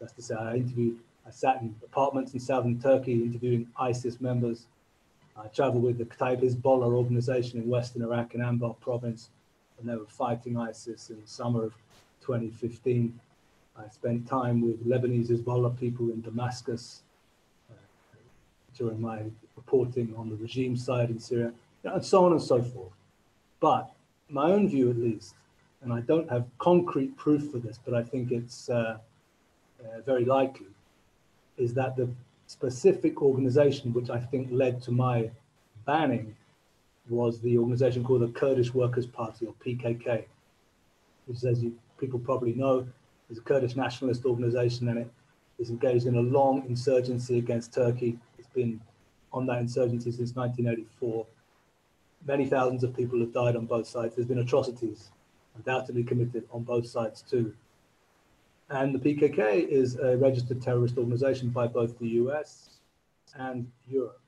That's 0.00 0.12
to 0.12 0.22
say, 0.22 0.34
I 0.34 0.56
interviewed, 0.56 0.98
I 1.26 1.30
sat 1.30 1.62
in 1.62 1.74
apartments 1.82 2.34
in 2.34 2.40
southern 2.40 2.80
Turkey 2.80 3.22
interviewing 3.22 3.68
ISIS 3.78 4.20
members. 4.20 4.66
I 5.36 5.48
traveled 5.48 5.82
with 5.82 5.98
the 5.98 6.04
Kataib 6.04 6.42
Hezbollah 6.42 6.92
organization 6.92 7.60
in 7.60 7.68
western 7.68 8.02
Iraq 8.02 8.34
in 8.34 8.40
Anbar 8.40 8.78
province, 8.80 9.30
and 9.78 9.88
they 9.88 9.96
were 9.96 10.06
fighting 10.06 10.56
ISIS 10.56 11.10
in 11.10 11.20
the 11.20 11.26
summer 11.26 11.64
of 11.64 11.74
2015. 12.20 13.18
I 13.78 13.88
spent 13.88 14.26
time 14.26 14.60
with 14.60 14.86
Lebanese 14.86 15.30
Hezbollah 15.30 15.78
people 15.78 16.10
in 16.10 16.22
Damascus 16.22 17.02
uh, 17.70 17.74
during 18.76 19.00
my 19.00 19.22
reporting 19.56 20.14
on 20.16 20.30
the 20.30 20.36
regime 20.36 20.76
side 20.76 21.10
in 21.10 21.18
Syria, 21.18 21.52
and 21.84 22.04
so 22.04 22.24
on 22.24 22.32
and 22.32 22.42
so 22.42 22.62
forth. 22.62 22.92
But 23.60 23.90
my 24.28 24.50
own 24.50 24.68
view, 24.68 24.90
at 24.90 24.96
least, 24.96 25.34
and 25.82 25.92
I 25.92 26.00
don't 26.00 26.28
have 26.30 26.46
concrete 26.58 27.16
proof 27.16 27.50
for 27.50 27.58
this, 27.58 27.78
but 27.84 27.94
I 27.94 28.02
think 28.02 28.32
it's 28.32 28.68
uh, 28.68 28.98
uh, 29.80 30.00
very 30.04 30.24
likely, 30.24 30.66
is 31.56 31.72
that 31.74 31.96
the 31.96 32.08
specific 32.46 33.22
organization 33.22 33.92
which 33.92 34.10
I 34.10 34.18
think 34.18 34.48
led 34.50 34.82
to 34.82 34.92
my 34.92 35.30
banning 35.84 36.36
was 37.08 37.40
the 37.40 37.56
organization 37.56 38.04
called 38.04 38.22
the 38.22 38.28
Kurdish 38.28 38.74
Workers' 38.74 39.06
Party, 39.06 39.46
or 39.46 39.54
PKK, 39.64 40.24
which, 41.26 41.44
as 41.44 41.62
you 41.62 41.76
people 41.98 42.18
probably 42.18 42.52
know, 42.52 42.86
is 43.30 43.38
a 43.38 43.40
Kurdish 43.40 43.76
nationalist 43.76 44.24
organization 44.24 44.88
and 44.88 44.98
it 44.98 45.10
is 45.58 45.70
engaged 45.70 46.06
in 46.06 46.16
a 46.16 46.20
long 46.20 46.64
insurgency 46.68 47.38
against 47.38 47.72
Turkey. 47.72 48.18
It's 48.38 48.48
been 48.48 48.80
on 49.32 49.46
that 49.46 49.58
insurgency 49.58 50.10
since 50.10 50.34
1984 50.34 51.26
many 52.26 52.46
thousands 52.46 52.82
of 52.84 52.96
people 52.96 53.20
have 53.20 53.32
died 53.32 53.56
on 53.56 53.66
both 53.66 53.86
sides. 53.86 54.14
There's 54.14 54.28
been 54.28 54.38
atrocities 54.38 55.10
undoubtedly 55.56 56.04
committed 56.04 56.44
on 56.52 56.62
both 56.62 56.86
sides 56.86 57.22
too. 57.22 57.54
And 58.68 58.94
the 58.94 58.98
PKK 58.98 59.66
is 59.68 59.96
a 59.96 60.16
registered 60.16 60.60
terrorist 60.60 60.98
organization 60.98 61.50
by 61.50 61.66
both 61.66 61.98
the 61.98 62.08
US 62.08 62.80
and 63.36 63.70
Europe. 63.88 64.20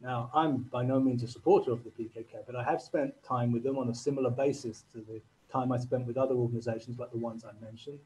Now, 0.00 0.30
I'm 0.34 0.58
by 0.58 0.82
no 0.82 1.00
means 1.00 1.22
a 1.22 1.28
supporter 1.28 1.72
of 1.72 1.82
the 1.84 1.90
PKK, 1.90 2.44
but 2.46 2.56
I 2.56 2.62
have 2.64 2.82
spent 2.82 3.14
time 3.22 3.52
with 3.52 3.62
them 3.62 3.78
on 3.78 3.88
a 3.88 3.94
similar 3.94 4.30
basis 4.30 4.84
to 4.92 4.98
the 4.98 5.20
time 5.50 5.72
I 5.72 5.78
spent 5.78 6.06
with 6.06 6.16
other 6.16 6.34
organizations 6.34 6.98
like 6.98 7.10
the 7.12 7.18
ones 7.18 7.44
I 7.44 7.52
mentioned, 7.64 7.98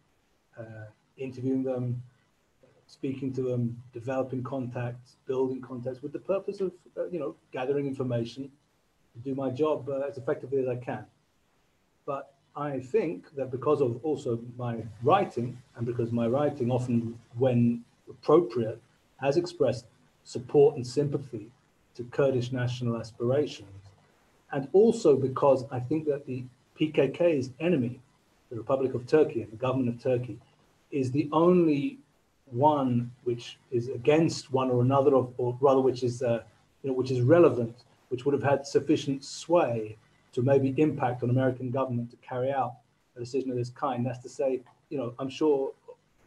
uh, 0.58 0.86
interviewing 1.16 1.62
them, 1.62 2.02
speaking 2.86 3.32
to 3.34 3.42
them, 3.42 3.80
developing 3.92 4.42
contacts, 4.42 5.16
building 5.26 5.60
contacts 5.60 6.02
with 6.02 6.12
the 6.12 6.18
purpose 6.18 6.60
of, 6.60 6.72
uh, 6.96 7.06
you 7.06 7.18
know, 7.18 7.34
gathering 7.52 7.86
information 7.86 8.50
do 9.24 9.34
my 9.34 9.50
job 9.50 9.88
uh, 9.88 10.00
as 10.08 10.18
effectively 10.18 10.60
as 10.60 10.68
I 10.68 10.76
can. 10.76 11.04
But 12.06 12.34
I 12.56 12.80
think 12.80 13.34
that 13.36 13.50
because 13.50 13.80
of 13.80 14.04
also 14.04 14.40
my 14.56 14.82
writing, 15.02 15.58
and 15.76 15.86
because 15.86 16.10
my 16.12 16.26
writing 16.26 16.70
often, 16.70 17.18
when 17.38 17.84
appropriate, 18.08 18.80
has 19.20 19.36
expressed 19.36 19.86
support 20.24 20.76
and 20.76 20.86
sympathy 20.86 21.50
to 21.94 22.04
Kurdish 22.04 22.52
national 22.52 22.96
aspirations, 22.96 23.68
and 24.52 24.68
also 24.72 25.16
because 25.16 25.64
I 25.70 25.80
think 25.80 26.06
that 26.06 26.26
the 26.26 26.44
PKK's 26.80 27.50
enemy, 27.60 28.00
the 28.50 28.56
Republic 28.56 28.94
of 28.94 29.06
Turkey 29.06 29.42
and 29.42 29.52
the 29.52 29.56
government 29.56 29.88
of 29.88 30.02
Turkey, 30.02 30.38
is 30.90 31.12
the 31.12 31.28
only 31.32 31.98
one 32.46 33.12
which 33.24 33.58
is 33.70 33.88
against 33.88 34.52
one 34.52 34.70
or 34.70 34.82
another 34.82 35.14
of, 35.14 35.32
or 35.36 35.56
rather, 35.60 35.80
which 35.80 36.02
is, 36.02 36.22
uh, 36.22 36.42
you 36.82 36.90
know, 36.90 36.96
which 36.96 37.10
is 37.10 37.20
relevant 37.20 37.76
which 38.10 38.24
would 38.24 38.34
have 38.34 38.42
had 38.42 38.66
sufficient 38.66 39.24
sway 39.24 39.96
to 40.32 40.42
maybe 40.42 40.74
impact 40.76 41.22
on 41.22 41.30
American 41.30 41.70
government 41.70 42.10
to 42.10 42.16
carry 42.16 42.52
out 42.52 42.74
a 43.16 43.20
decision 43.20 43.50
of 43.50 43.56
this 43.56 43.70
kind. 43.70 44.04
That's 44.04 44.18
to 44.18 44.28
say, 44.28 44.60
you 44.90 44.98
know, 44.98 45.14
I'm 45.18 45.30
sure 45.30 45.72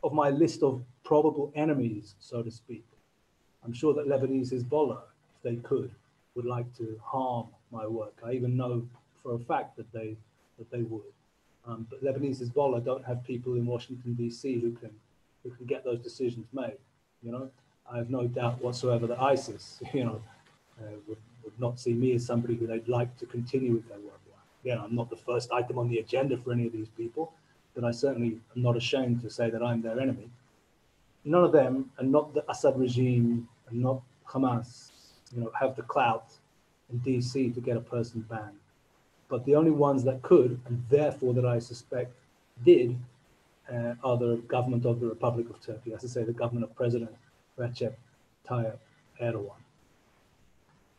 of 0.03 0.13
my 0.13 0.29
list 0.29 0.63
of 0.63 0.83
probable 1.03 1.51
enemies, 1.55 2.15
so 2.19 2.41
to 2.41 2.51
speak, 2.51 2.85
I'm 3.63 3.73
sure 3.73 3.93
that 3.93 4.07
Lebanese 4.07 4.53
Hezbollah, 4.53 5.01
if 5.35 5.43
they 5.43 5.55
could, 5.57 5.91
would 6.35 6.45
like 6.45 6.73
to 6.77 6.99
harm 7.03 7.47
my 7.71 7.85
work. 7.85 8.13
I 8.25 8.31
even 8.31 8.57
know 8.57 8.87
for 9.21 9.35
a 9.35 9.39
fact 9.39 9.77
that 9.77 9.91
they 9.93 10.17
that 10.57 10.69
they 10.71 10.83
would. 10.83 11.01
Um, 11.65 11.87
but 11.89 12.03
Lebanese 12.03 12.41
Hezbollah 12.41 12.83
don't 12.83 13.05
have 13.05 13.23
people 13.23 13.53
in 13.53 13.65
Washington 13.65 14.13
D.C. 14.13 14.59
who 14.59 14.71
can 14.73 14.91
who 15.43 15.51
can 15.51 15.65
get 15.65 15.83
those 15.83 15.99
decisions 15.99 16.47
made. 16.53 16.77
You 17.21 17.31
know, 17.31 17.49
I 17.89 17.97
have 17.97 18.09
no 18.09 18.27
doubt 18.27 18.61
whatsoever 18.61 19.07
that 19.07 19.21
ISIS, 19.21 19.81
you 19.93 20.03
know, 20.03 20.21
uh, 20.81 20.91
would 21.07 21.17
would 21.43 21.59
not 21.59 21.79
see 21.79 21.93
me 21.93 22.13
as 22.13 22.25
somebody 22.25 22.55
who 22.55 22.67
they'd 22.67 22.87
like 22.87 23.15
to 23.17 23.25
continue 23.25 23.73
with 23.73 23.87
their 23.87 23.99
work. 23.99 24.13
Again, 24.63 24.79
I'm 24.79 24.95
not 24.95 25.09
the 25.09 25.17
first 25.17 25.51
item 25.51 25.77
on 25.77 25.89
the 25.89 25.99
agenda 25.99 26.37
for 26.37 26.53
any 26.53 26.65
of 26.65 26.71
these 26.71 26.87
people, 26.87 27.33
but 27.75 27.83
I 27.83 27.91
certainly 27.91 28.39
am 28.55 28.61
not 28.61 28.77
ashamed 28.77 29.21
to 29.21 29.29
say 29.29 29.49
that 29.49 29.61
I'm 29.61 29.81
their 29.81 29.99
enemy. 29.99 30.29
None 31.25 31.43
of 31.43 31.51
them, 31.51 31.91
and 31.97 32.11
not 32.11 32.33
the 32.33 32.49
Assad 32.49 32.79
regime, 32.79 33.47
and 33.69 33.81
not 33.81 34.01
Hamas, 34.27 34.91
you 35.33 35.41
know, 35.41 35.51
have 35.59 35.75
the 35.75 35.81
clout 35.83 36.27
in 36.91 36.99
DC 36.99 37.53
to 37.53 37.61
get 37.61 37.75
a 37.75 37.81
person 37.81 38.21
banned. 38.29 38.59
But 39.27 39.45
the 39.45 39.55
only 39.55 39.71
ones 39.71 40.03
that 40.05 40.21
could, 40.21 40.59
and 40.65 40.83
therefore 40.89 41.33
that 41.33 41.45
I 41.45 41.59
suspect 41.59 42.13
did, 42.63 42.97
uh, 43.71 43.95
are 44.03 44.17
the 44.17 44.37
government 44.47 44.85
of 44.85 44.99
the 44.99 45.07
Republic 45.07 45.49
of 45.49 45.59
Turkey, 45.61 45.93
as 45.93 46.03
I 46.05 46.07
say, 46.07 46.23
the 46.23 46.33
government 46.33 46.65
of 46.65 46.75
President 46.75 47.11
Recep 47.57 47.93
Tayyip 48.47 48.77
Erdogan. 49.21 49.62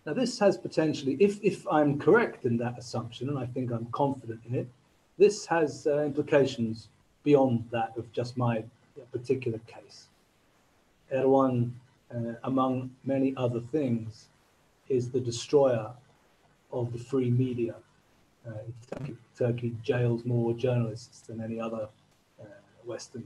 Now, 0.06 0.12
this 0.12 0.38
has 0.38 0.58
potentially, 0.58 1.16
if, 1.18 1.42
if 1.42 1.66
I'm 1.68 1.98
correct 1.98 2.44
in 2.44 2.58
that 2.58 2.78
assumption, 2.78 3.30
and 3.30 3.38
I 3.38 3.46
think 3.46 3.70
I'm 3.70 3.86
confident 3.86 4.40
in 4.48 4.54
it, 4.54 4.68
this 5.16 5.46
has 5.46 5.86
uh, 5.86 6.02
implications 6.02 6.88
beyond 7.22 7.64
that 7.70 7.96
of 7.96 8.12
just 8.12 8.36
my 8.36 8.64
particular 9.12 9.58
case. 9.66 10.08
Erdogan, 11.12 11.70
uh, 12.14 12.34
among 12.44 12.90
many 13.04 13.34
other 13.36 13.60
things, 13.60 14.26
is 14.88 15.10
the 15.10 15.20
destroyer 15.20 15.90
of 16.70 16.92
the 16.92 16.98
free 16.98 17.30
media. 17.30 17.74
Uh, 18.46 18.52
Turkey, 18.90 19.16
Turkey, 19.38 19.76
jails 19.82 20.24
more 20.26 20.52
journalists 20.52 21.20
than 21.20 21.40
any 21.40 21.58
other 21.58 21.88
uh, 22.40 22.44
Western 22.84 23.24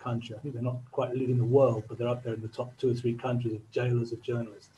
country. 0.00 0.34
I 0.34 0.40
think 0.40 0.54
they're 0.54 0.62
not 0.62 0.80
quite 0.90 1.14
leading 1.14 1.38
the 1.38 1.44
world, 1.44 1.84
but 1.88 1.98
they're 1.98 2.08
up 2.08 2.24
there 2.24 2.34
in 2.34 2.42
the 2.42 2.48
top 2.48 2.76
two 2.78 2.90
or 2.90 2.94
three 2.94 3.14
countries 3.14 3.54
of 3.54 3.70
jailers 3.70 4.12
of 4.12 4.20
journalists. 4.22 4.75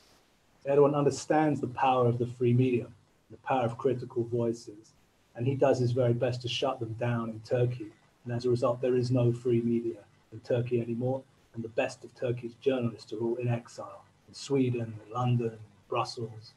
Erdogan 0.69 0.95
understands 0.95 1.61
the 1.61 1.69
power 1.69 2.07
of 2.07 2.19
the 2.19 2.27
free 2.27 2.53
media, 2.53 2.87
the 3.31 3.39
power 3.39 3.65
of 3.65 3.79
critical 3.79 4.25
voices, 4.25 4.93
and 5.35 5.47
he 5.47 5.55
does 5.55 5.79
his 5.79 5.93
very 5.93 6.13
best 6.13 6.43
to 6.43 6.49
shut 6.49 6.79
them 6.79 6.95
down 7.01 7.31
in 7.31 7.41
Turkey. 7.41 7.87
And 8.25 8.35
as 8.35 8.45
a 8.45 8.51
result, 8.51 8.83
there 8.83 8.97
is 8.97 9.11
no 9.11 9.33
free 9.33 9.63
media 9.63 10.01
in 10.33 10.41
Turkey 10.41 10.81
anymore, 10.83 11.23
and 11.55 11.65
the 11.65 11.71
best 11.71 12.05
of 12.05 12.15
Turkey's 12.15 12.55
journalists 12.61 13.13
are 13.15 13.19
all 13.19 13.37
in 13.37 13.49
exile 13.49 14.05
in 14.29 14.35
Sweden, 14.35 14.95
London, 15.11 15.59
Brussels, 15.89 16.53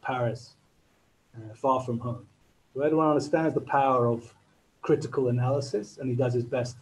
Paris, 0.00 0.54
uh, 1.36 1.54
far 1.54 1.82
from 1.82 1.98
home. 1.98 2.26
So 2.72 2.80
Erdogan 2.80 3.10
understands 3.10 3.54
the 3.54 3.60
power 3.60 4.06
of 4.06 4.34
critical 4.80 5.28
analysis, 5.28 5.98
and 5.98 6.08
he 6.08 6.16
does 6.16 6.32
his 6.32 6.44
best 6.44 6.76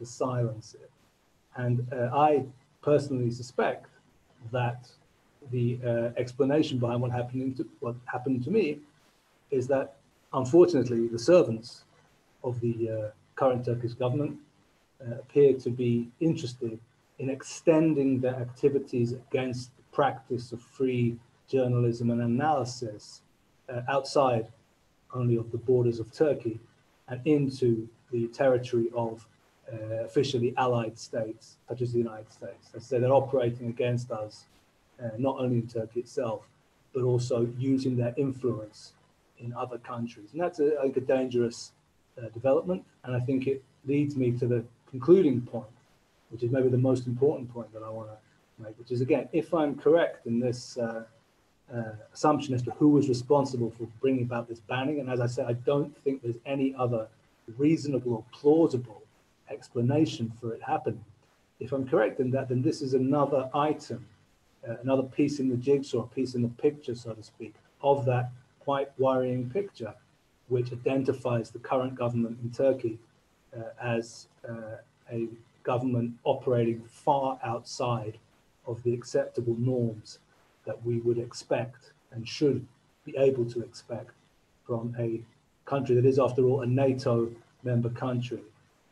to 0.00 0.06
silence 0.06 0.74
it. 0.74 0.90
And 1.54 1.86
uh, 1.92 2.10
I 2.12 2.44
personally 2.82 3.30
suspect 3.30 3.86
that 4.50 4.88
the 5.50 5.78
uh, 5.84 5.90
explanation 6.16 6.78
behind 6.78 7.00
what 7.00 7.10
happened 7.10 7.56
to 7.56 7.66
what 7.80 7.96
happened 8.06 8.44
to 8.44 8.50
me 8.50 8.78
is 9.50 9.66
that 9.68 9.96
unfortunately 10.32 11.06
the 11.08 11.18
servants 11.18 11.84
of 12.42 12.60
the 12.60 12.90
uh, 12.90 13.10
current 13.36 13.64
Turkish 13.64 13.94
government 13.94 14.36
uh, 15.00 15.16
appear 15.16 15.54
to 15.54 15.70
be 15.70 16.08
interested 16.20 16.78
in 17.18 17.30
extending 17.30 18.20
their 18.20 18.34
activities 18.36 19.12
against 19.12 19.70
the 19.76 19.82
practice 19.92 20.52
of 20.52 20.60
free 20.60 21.16
journalism 21.48 22.10
and 22.10 22.20
analysis 22.20 23.22
uh, 23.68 23.80
outside 23.88 24.46
only 25.14 25.36
of 25.36 25.50
the 25.52 25.58
borders 25.58 26.00
of 26.00 26.12
Turkey 26.12 26.58
and 27.08 27.20
into 27.24 27.88
the 28.10 28.26
territory 28.28 28.88
of 28.94 29.26
uh, 29.72 30.04
officially 30.04 30.54
allied 30.56 30.98
states, 30.98 31.56
such 31.68 31.80
as 31.80 31.92
the 31.92 31.98
United 31.98 32.30
States. 32.30 32.70
Say, 32.78 32.98
they're 32.98 33.12
operating 33.12 33.68
against 33.68 34.10
us, 34.10 34.44
uh, 35.02 35.08
not 35.18 35.38
only 35.38 35.56
in 35.56 35.66
Turkey 35.66 36.00
itself, 36.00 36.42
but 36.92 37.02
also 37.02 37.48
using 37.58 37.96
their 37.96 38.14
influence 38.16 38.92
in 39.38 39.52
other 39.54 39.78
countries. 39.78 40.28
And 40.32 40.40
that's, 40.40 40.60
a, 40.60 40.80
think, 40.80 40.96
a 40.96 41.00
dangerous 41.00 41.72
uh, 42.18 42.28
development. 42.28 42.84
And 43.04 43.16
I 43.16 43.20
think 43.20 43.46
it 43.46 43.62
leads 43.84 44.16
me 44.16 44.32
to 44.32 44.46
the 44.46 44.64
concluding 44.88 45.40
point, 45.40 45.66
which 46.30 46.42
is 46.42 46.50
maybe 46.50 46.68
the 46.68 46.78
most 46.78 47.06
important 47.06 47.52
point 47.52 47.72
that 47.72 47.82
I 47.82 47.90
want 47.90 48.08
to 48.08 48.62
make, 48.62 48.78
which 48.78 48.92
is 48.92 49.00
again, 49.00 49.28
if 49.32 49.52
I'm 49.52 49.74
correct 49.74 50.26
in 50.26 50.38
this 50.38 50.78
uh, 50.78 51.04
uh, 51.74 51.82
assumption 52.12 52.54
as 52.54 52.62
to 52.62 52.70
who 52.72 52.88
was 52.90 53.08
responsible 53.08 53.70
for 53.76 53.86
bringing 54.00 54.22
about 54.22 54.48
this 54.48 54.60
banning, 54.60 55.00
and 55.00 55.10
as 55.10 55.20
I 55.20 55.26
said, 55.26 55.46
I 55.46 55.54
don't 55.54 55.96
think 56.04 56.22
there's 56.22 56.38
any 56.46 56.74
other 56.78 57.08
reasonable 57.58 58.14
or 58.14 58.24
plausible 58.32 59.02
explanation 59.50 60.32
for 60.40 60.54
it 60.54 60.62
happening. 60.62 61.04
If 61.60 61.72
I'm 61.72 61.86
correct 61.86 62.20
in 62.20 62.30
that, 62.32 62.48
then 62.48 62.62
this 62.62 62.82
is 62.82 62.94
another 62.94 63.50
item, 63.54 64.06
another 64.82 65.02
piece 65.02 65.40
in 65.40 65.48
the 65.48 65.56
jigsaw, 65.56 66.02
a 66.02 66.06
piece 66.06 66.34
in 66.34 66.42
the 66.42 66.48
picture, 66.48 66.94
so 66.94 67.12
to 67.12 67.22
speak, 67.22 67.54
of 67.82 68.04
that 68.06 68.30
quite 68.60 68.88
worrying 68.98 69.50
picture, 69.50 69.94
which 70.48 70.72
identifies 70.72 71.50
the 71.50 71.58
current 71.58 71.94
government 71.94 72.38
in 72.42 72.50
Turkey 72.50 72.98
uh, 73.56 73.62
as 73.80 74.28
uh, 74.48 74.76
a 75.12 75.28
government 75.62 76.12
operating 76.24 76.82
far 76.86 77.38
outside 77.42 78.18
of 78.66 78.82
the 78.82 78.94
acceptable 78.94 79.56
norms 79.58 80.18
that 80.64 80.84
we 80.84 80.98
would 80.98 81.18
expect 81.18 81.92
and 82.12 82.26
should 82.26 82.66
be 83.04 83.16
able 83.16 83.44
to 83.44 83.60
expect 83.60 84.10
from 84.66 84.94
a 84.98 85.20
country 85.66 85.94
that 85.94 86.06
is, 86.06 86.18
after 86.18 86.44
all, 86.44 86.62
a 86.62 86.66
NATO 86.66 87.30
member 87.62 87.90
country, 87.90 88.40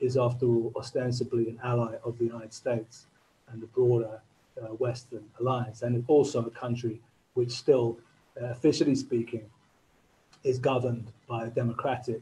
is, 0.01 0.17
after 0.17 0.47
all, 0.47 0.73
ostensibly 0.77 1.49
an 1.49 1.59
ally 1.63 1.95
of 2.05 2.19
the 2.19 2.25
United 2.25 2.53
States 2.53 3.07
and 3.51 3.63
the 3.63 3.67
broader 3.67 4.21
uh, 4.61 4.67
Western 4.67 5.25
alliance, 5.41 5.83
and 5.83 6.05
also 6.09 6.45
a 6.45 6.51
country 6.51 7.01
which 7.35 7.51
still, 7.51 7.99
uh, 8.41 8.47
officially 8.47 8.95
speaking, 8.95 9.45
is 10.45 10.59
governed 10.59 11.13
by 11.29 11.47
a 11.47 11.51
democratic 11.51 12.21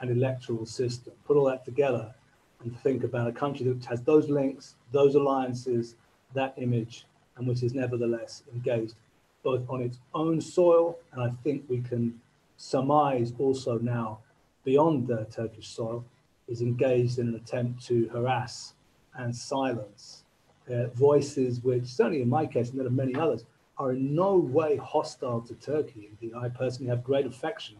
and 0.00 0.10
electoral 0.10 0.66
system. 0.66 1.12
Put 1.24 1.36
all 1.36 1.44
that 1.46 1.64
together 1.64 2.14
and 2.62 2.78
think 2.80 3.04
about 3.04 3.28
a 3.28 3.32
country 3.32 3.66
that 3.66 3.84
has 3.84 4.02
those 4.02 4.28
links, 4.28 4.74
those 4.92 5.14
alliances, 5.14 5.94
that 6.34 6.54
image, 6.56 7.04
and 7.36 7.46
which 7.46 7.62
is 7.62 7.74
nevertheless 7.74 8.42
engaged 8.52 8.94
both 9.42 9.62
on 9.68 9.80
its 9.80 9.98
own 10.14 10.40
soil, 10.40 10.98
and 11.12 11.22
I 11.22 11.30
think 11.42 11.64
we 11.68 11.80
can 11.80 12.20
surmise 12.56 13.32
also 13.38 13.78
now 13.78 14.18
beyond 14.64 15.06
the 15.06 15.26
Turkish 15.30 15.68
soil, 15.68 16.04
is 16.48 16.60
engaged 16.60 17.18
in 17.18 17.28
an 17.28 17.34
attempt 17.34 17.86
to 17.86 18.08
harass 18.08 18.74
and 19.14 19.34
silence 19.34 20.24
uh, 20.70 20.88
voices 20.88 21.60
which, 21.60 21.86
certainly 21.86 22.22
in 22.22 22.28
my 22.28 22.46
case, 22.46 22.70
and 22.70 22.78
there 22.78 22.86
are 22.86 22.90
many 22.90 23.14
others, 23.14 23.44
are 23.78 23.92
in 23.92 24.14
no 24.14 24.36
way 24.36 24.76
hostile 24.76 25.40
to 25.40 25.54
Turkey. 25.54 26.08
Indeed, 26.10 26.34
I 26.36 26.48
personally 26.48 26.90
have 26.90 27.04
great 27.04 27.26
affection 27.26 27.76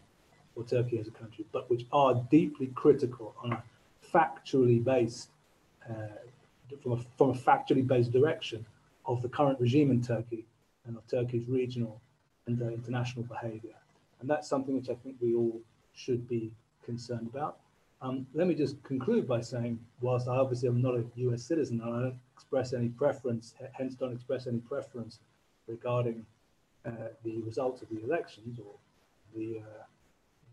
for 0.55 0.65
Turkey 0.65 0.99
as 0.99 1.09
a 1.09 1.11
country, 1.11 1.45
but 1.53 1.69
which 1.71 1.87
are 1.93 2.15
deeply 2.31 2.69
critical 2.75 3.35
on 3.43 3.53
a 3.53 3.63
factually 4.15 4.83
based, 4.83 5.31
uh, 5.89 5.95
from, 6.83 6.93
a, 6.93 6.97
from 7.17 7.31
a 7.31 7.35
factually 7.35 7.87
based 7.87 8.13
direction 8.13 8.65
of 9.07 9.23
the 9.23 9.29
current 9.29 9.59
regime 9.61 9.91
in 9.91 10.03
Turkey 10.03 10.45
and 10.87 10.97
of 10.97 11.07
Turkey's 11.09 11.49
regional 11.49 12.01
and 12.47 12.61
uh, 12.63 12.67
international 12.67 13.25
behavior. 13.25 13.75
And 14.21 14.29
that's 14.29 14.49
something 14.49 14.75
which 14.75 14.89
I 14.89 14.95
think 14.95 15.17
we 15.21 15.35
all 15.35 15.61
should 15.95 16.29
be 16.29 16.51
concerned 16.85 17.29
about. 17.33 17.59
Um, 18.01 18.27
let 18.33 18.47
me 18.47 18.55
just 18.55 18.83
conclude 18.85 19.27
by 19.27 19.41
saying, 19.41 19.79
whilst 20.01 20.29
I 20.29 20.37
obviously 20.37 20.69
am 20.69 20.81
not 20.81 20.95
a 20.95 21.05
US 21.17 21.43
citizen 21.43 21.81
and 21.81 21.95
I 21.95 22.01
don't 22.03 22.19
express 22.39 22.73
any 22.73 22.89
preference, 22.89 23.55
hence 23.73 23.95
don't 23.95 24.13
express 24.13 24.47
any 24.47 24.61
preference 24.61 25.19
regarding 25.67 26.25
uh, 26.87 26.91
the 27.25 27.43
results 27.43 27.83
of 27.83 27.89
the 27.89 28.01
elections 28.05 28.61
or 28.61 28.75
the, 29.35 29.59
uh, 29.59 29.83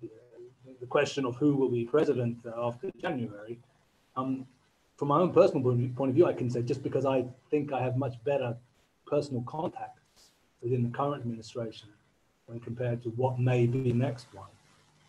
the, 0.02 0.08
uh, 0.08 0.74
the, 0.80 0.88
question 0.88 1.26
of 1.26 1.36
who 1.36 1.56
will 1.56 1.70
be 1.70 1.86
president 1.86 2.38
after 2.58 2.90
January, 2.98 3.60
um, 4.16 4.48
from 4.98 5.10
my 5.10 5.20
own 5.20 5.32
personal 5.32 5.62
point 5.62 6.10
of 6.10 6.16
view, 6.16 6.26
I 6.26 6.34
can 6.34 6.50
say 6.50 6.64
just 6.64 6.82
because 6.82 7.06
I 7.06 7.26
think 7.52 7.72
I 7.72 7.82
have 7.84 7.98
much 7.98 8.16
better 8.24 8.58
personal 9.06 9.44
contacts 9.44 10.32
within 10.64 10.82
the 10.82 10.90
current 10.90 11.22
administration 11.22 11.90
when 12.48 12.60
compared 12.60 13.04
to 13.04 13.10
what 13.10 13.40
may 13.40 13.68
be 13.68 13.94
next 13.94 14.28
one. 14.34 14.54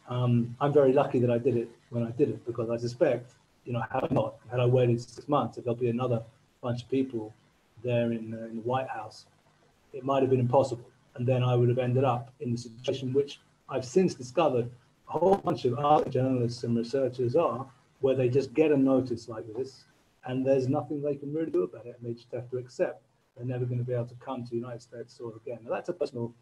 Um, 0.09 0.55
I'm 0.61 0.73
very 0.73 0.93
lucky 0.93 1.19
that 1.21 1.31
I 1.31 1.39
did 1.39 1.57
it 1.57 1.71
when 1.91 2.03
I 2.05 2.11
did 2.11 2.29
it 2.29 2.45
because 2.47 2.69
I 2.69 2.77
suspect, 2.77 3.33
you 3.65 3.73
know, 3.73 3.83
had 3.91 4.05
I 4.05 4.15
not, 4.15 4.35
had 4.51 4.61
I 4.61 4.67
waited 4.67 5.01
six 5.01 5.27
months, 5.29 5.57
if 5.57 5.65
there'll 5.65 5.81
be 5.89 5.89
another 5.89 6.23
bunch 6.67 6.83
of 6.83 6.91
people 6.91 7.35
there 7.85 8.09
in, 8.13 8.25
uh, 8.35 8.51
in 8.51 8.57
the 8.57 8.67
White 8.73 8.89
House, 8.89 9.27
it 9.93 10.05
might 10.05 10.21
have 10.23 10.31
been 10.31 10.41
impossible. 10.49 10.91
And 11.15 11.27
then 11.31 11.43
I 11.43 11.55
would 11.55 11.69
have 11.69 11.79
ended 11.79 12.05
up 12.05 12.25
in 12.41 12.49
the 12.53 12.59
situation 12.59 13.13
which 13.13 13.41
I've 13.69 13.85
since 13.85 14.15
discovered 14.15 14.69
a 15.09 15.19
whole 15.19 15.37
bunch 15.37 15.65
of 15.65 15.75
other 15.79 16.09
journalists 16.11 16.65
and 16.65 16.77
researchers 16.77 17.37
are, 17.37 17.67
where 18.01 18.17
they 18.17 18.29
just 18.29 18.53
get 18.53 18.73
a 18.73 18.77
notice 18.77 19.29
like 19.29 19.47
this 19.55 19.85
and 20.27 20.45
there's 20.45 20.69
nothing 20.69 21.01
they 21.01 21.15
can 21.15 21.33
really 21.33 21.51
do 21.51 21.63
about 21.63 21.87
it 21.87 21.97
and 21.99 22.03
they 22.07 22.15
just 22.15 22.33
have 22.33 22.51
to 22.51 22.59
accept 22.59 23.03
they're 23.37 23.47
never 23.47 23.65
going 23.65 23.79
to 23.79 23.85
be 23.85 23.93
able 23.93 24.07
to 24.07 24.15
come 24.17 24.43
to 24.45 24.51
the 24.51 24.57
United 24.57 24.83
States 24.83 25.21
or 25.21 25.33
again. 25.37 25.59
Now 25.65 25.73
that's 25.75 25.89
a 25.89 25.93
personal 25.93 26.35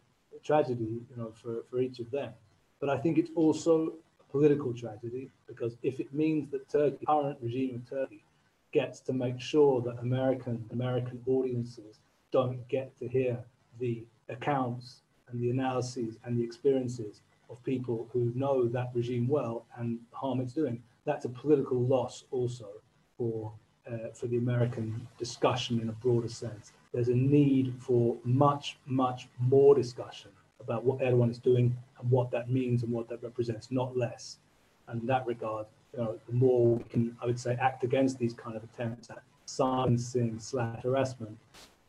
tragedy, 0.42 1.02
you 1.10 1.16
know, 1.16 1.32
for, 1.40 1.64
for 1.68 1.80
each 1.80 1.98
of 1.98 2.10
them. 2.10 2.30
But 2.80 2.88
I 2.88 2.98
think 2.98 3.18
it's 3.18 3.30
also 3.34 3.94
a 4.20 4.24
political 4.30 4.72
tragedy 4.72 5.30
because 5.46 5.76
if 5.82 6.00
it 6.00 6.12
means 6.12 6.50
that 6.52 6.68
Turkey, 6.68 7.04
current 7.06 7.38
regime 7.42 7.74
of 7.76 7.90
Turkey, 7.90 8.24
gets 8.74 8.98
to 9.00 9.12
make 9.12 9.40
sure 9.40 9.80
that 9.80 9.96
American 10.00 10.62
American 10.72 11.22
audiences 11.26 12.00
don't 12.32 12.66
get 12.68 12.98
to 12.98 13.06
hear 13.08 13.38
the 13.78 14.04
accounts 14.28 15.02
and 15.28 15.40
the 15.40 15.48
analyses 15.48 16.18
and 16.24 16.36
the 16.36 16.42
experiences 16.42 17.22
of 17.48 17.62
people 17.62 18.08
who 18.12 18.32
know 18.34 18.66
that 18.66 18.90
regime 18.92 19.28
well 19.28 19.64
and 19.78 19.98
harm 20.12 20.40
it's 20.40 20.52
doing. 20.52 20.82
That's 21.04 21.24
a 21.24 21.28
political 21.28 21.80
loss 21.80 22.24
also 22.32 22.68
for 23.16 23.52
uh, 23.90 24.08
for 24.12 24.26
the 24.26 24.38
American 24.38 25.06
discussion 25.18 25.80
in 25.80 25.88
a 25.88 25.92
broader 25.92 26.28
sense. 26.28 26.72
There's 26.92 27.08
a 27.08 27.14
need 27.14 27.74
for 27.78 28.16
much, 28.24 28.76
much 28.86 29.28
more 29.38 29.74
discussion 29.74 30.30
about 30.58 30.84
what 30.84 30.98
Erdogan 30.98 31.30
is 31.30 31.38
doing 31.38 31.76
and 32.00 32.10
what 32.10 32.30
that 32.32 32.50
means 32.50 32.82
and 32.82 32.90
what 32.90 33.08
that 33.10 33.22
represents, 33.22 33.70
not 33.70 33.96
less. 33.96 34.38
And 34.88 35.02
in 35.02 35.06
that 35.06 35.26
regard, 35.26 35.66
you 35.96 36.02
know, 36.02 36.18
the 36.26 36.32
more 36.34 36.76
we 36.76 36.84
can, 36.84 37.16
I 37.22 37.26
would 37.26 37.38
say, 37.38 37.56
act 37.60 37.84
against 37.84 38.18
these 38.18 38.34
kind 38.34 38.56
of 38.56 38.64
attempts 38.64 39.10
at 39.10 39.22
silencing 39.46 40.38
slash 40.38 40.82
harassment. 40.82 41.38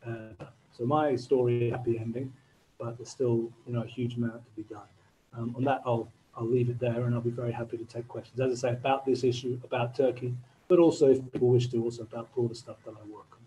Uh, 0.06 0.46
so 0.72 0.86
my 0.86 1.16
story, 1.16 1.72
happy 1.72 1.98
ending, 1.98 2.32
but 2.80 2.98
there's 2.98 3.10
still, 3.10 3.52
you 3.66 3.74
know, 3.74 3.82
a 3.82 3.88
huge 3.88 4.18
amount 4.18 4.46
to 4.46 4.52
be 4.56 4.64
done. 4.64 4.88
Um, 5.36 5.56
on 5.58 5.64
that, 5.64 5.82
I'll 5.86 6.12
I'll 6.38 6.48
leave 6.48 6.70
it 6.70 6.80
there, 6.80 7.06
and 7.06 7.16
I'll 7.16 7.22
be 7.22 7.30
very 7.30 7.54
happy 7.54 7.78
to 7.78 7.86
take 7.86 8.10
questions. 8.10 8.40
As 8.42 8.64
I 8.64 8.70
say, 8.70 8.74
about 8.74 9.06
this 9.06 9.24
issue, 9.24 9.58
about 9.64 9.96
Turkey, 9.96 10.36
but 10.68 10.80
also 10.80 11.12
if 11.12 11.32
people 11.32 11.48
wish 11.48 11.68
to, 11.70 11.82
also 11.82 12.04
about 12.04 12.34
broader 12.36 12.54
stuff 12.54 12.76
that 12.86 12.92
I 12.92 13.08
work 13.10 13.28
on. 13.32 13.40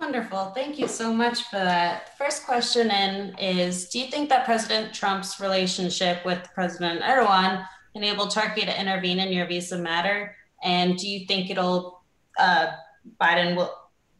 Wonderful. 0.00 0.52
Thank 0.54 0.78
you 0.78 0.88
so 0.88 1.12
much 1.12 1.42
for 1.44 1.56
that. 1.56 2.16
First 2.16 2.46
question 2.46 2.90
in 2.90 3.36
is 3.38 3.90
Do 3.90 3.98
you 3.98 4.10
think 4.10 4.30
that 4.30 4.46
President 4.46 4.94
Trump's 4.94 5.38
relationship 5.38 6.24
with 6.24 6.48
President 6.54 7.02
Erdogan 7.02 7.66
enabled 7.98 8.30
Turkey 8.30 8.62
to 8.62 8.80
intervene 8.80 9.18
in 9.18 9.32
your 9.32 9.46
visa 9.46 9.78
matter? 9.78 10.34
And 10.62 10.96
do 10.96 11.06
you 11.08 11.26
think 11.26 11.50
it'll 11.50 12.00
uh, 12.38 12.72
Biden 13.20 13.56
will 13.56 13.74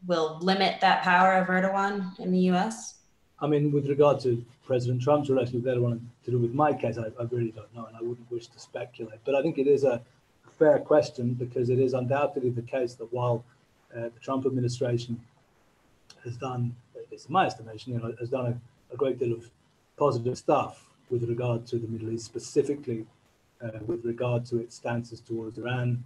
will 0.07 0.39
limit 0.41 0.79
that 0.81 1.03
power 1.03 1.33
of 1.33 1.47
Erdogan 1.47 2.17
in 2.19 2.31
the 2.31 2.39
U.S.? 2.51 2.95
I 3.41 3.47
mean, 3.47 3.71
with 3.71 3.87
regard 3.87 4.19
to 4.21 4.43
President 4.65 5.01
Trump's 5.01 5.29
relationship 5.29 5.65
with 5.65 5.75
Erdogan 5.75 5.99
to 6.25 6.31
do 6.31 6.37
with 6.37 6.53
my 6.53 6.71
case, 6.73 6.97
I, 6.97 7.07
I 7.21 7.25
really 7.31 7.51
don't 7.51 7.73
know, 7.75 7.85
and 7.85 7.97
I 7.97 8.01
wouldn't 8.01 8.29
wish 8.31 8.47
to 8.47 8.59
speculate. 8.59 9.19
But 9.25 9.35
I 9.35 9.41
think 9.41 9.57
it 9.57 9.67
is 9.67 9.83
a 9.83 10.01
fair 10.57 10.79
question 10.79 11.33
because 11.33 11.69
it 11.69 11.79
is 11.79 11.93
undoubtedly 11.93 12.49
the 12.49 12.61
case 12.61 12.93
that 12.95 13.11
while 13.11 13.43
uh, 13.95 14.03
the 14.03 14.19
Trump 14.21 14.45
administration 14.45 15.19
has 16.23 16.37
done, 16.37 16.75
least 17.11 17.27
in 17.27 17.33
my 17.33 17.45
estimation, 17.45 17.93
you 17.93 17.99
know, 17.99 18.13
has 18.19 18.29
done 18.29 18.45
a, 18.91 18.93
a 18.93 18.97
great 18.97 19.19
deal 19.19 19.33
of 19.33 19.49
positive 19.97 20.37
stuff 20.37 20.85
with 21.09 21.23
regard 21.27 21.65
to 21.67 21.77
the 21.77 21.87
Middle 21.87 22.11
East, 22.11 22.25
specifically 22.25 23.05
uh, 23.63 23.79
with 23.85 24.05
regard 24.05 24.45
to 24.45 24.59
its 24.59 24.75
stances 24.75 25.19
towards 25.19 25.57
Iran, 25.57 26.03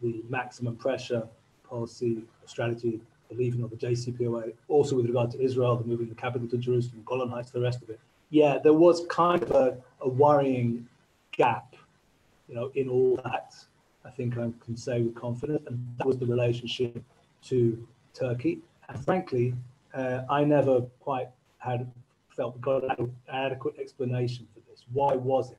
the 0.00 0.22
maximum 0.28 0.76
pressure 0.76 1.26
policy 1.68 2.22
strategy, 2.44 3.00
the 3.30 3.36
leaving 3.36 3.62
of 3.62 3.70
the 3.70 3.76
JCPOA, 3.76 4.52
also 4.68 4.96
with 4.96 5.06
regard 5.06 5.30
to 5.32 5.40
Israel, 5.40 5.76
the 5.76 5.84
moving 5.84 6.08
the 6.08 6.14
capital 6.14 6.48
to 6.48 6.58
Jerusalem, 6.58 7.02
Golan 7.04 7.30
Heights, 7.30 7.50
the 7.50 7.60
rest 7.60 7.82
of 7.82 7.90
it. 7.90 8.00
Yeah, 8.30 8.58
there 8.62 8.74
was 8.74 9.06
kind 9.08 9.42
of 9.42 9.50
a, 9.52 9.76
a 10.00 10.08
worrying 10.08 10.86
gap, 11.32 11.76
you 12.48 12.54
know, 12.54 12.70
in 12.74 12.88
all 12.88 13.16
that. 13.24 13.54
I 14.04 14.10
think 14.10 14.36
I 14.36 14.50
can 14.64 14.76
say 14.76 15.00
with 15.00 15.14
confidence, 15.14 15.62
and 15.66 15.78
that 15.98 16.06
was 16.06 16.18
the 16.18 16.26
relationship 16.26 17.02
to 17.44 17.86
Turkey. 18.14 18.58
And 18.88 19.02
frankly, 19.04 19.54
uh, 19.94 20.22
I 20.28 20.44
never 20.44 20.82
quite 21.00 21.28
had 21.58 21.90
felt 22.30 22.60
got 22.60 22.98
an 22.98 23.14
adequate 23.30 23.78
explanation 23.78 24.46
for 24.52 24.60
this. 24.68 24.84
Why 24.92 25.14
was 25.14 25.52
it 25.52 25.58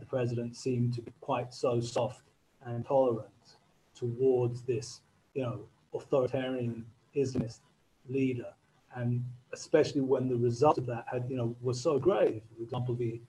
the 0.00 0.06
president 0.06 0.56
seemed 0.56 0.94
to 0.94 1.02
be 1.02 1.12
quite 1.20 1.52
so 1.52 1.80
soft 1.80 2.22
and 2.64 2.86
tolerant 2.86 3.28
towards 3.94 4.62
this, 4.62 5.00
you 5.34 5.42
know, 5.42 5.60
authoritarian 5.94 6.84
Islamist 7.16 7.60
leader? 8.08 8.52
And 8.94 9.24
especially 9.52 10.02
when 10.02 10.28
the 10.28 10.36
result 10.36 10.78
of 10.78 10.86
that 10.86 11.06
had, 11.10 11.24
you 11.28 11.36
know, 11.36 11.56
was 11.60 11.80
so 11.80 11.98
grave. 11.98 12.42
For 12.56 12.62
example, 12.62 12.94
the 12.94 13.20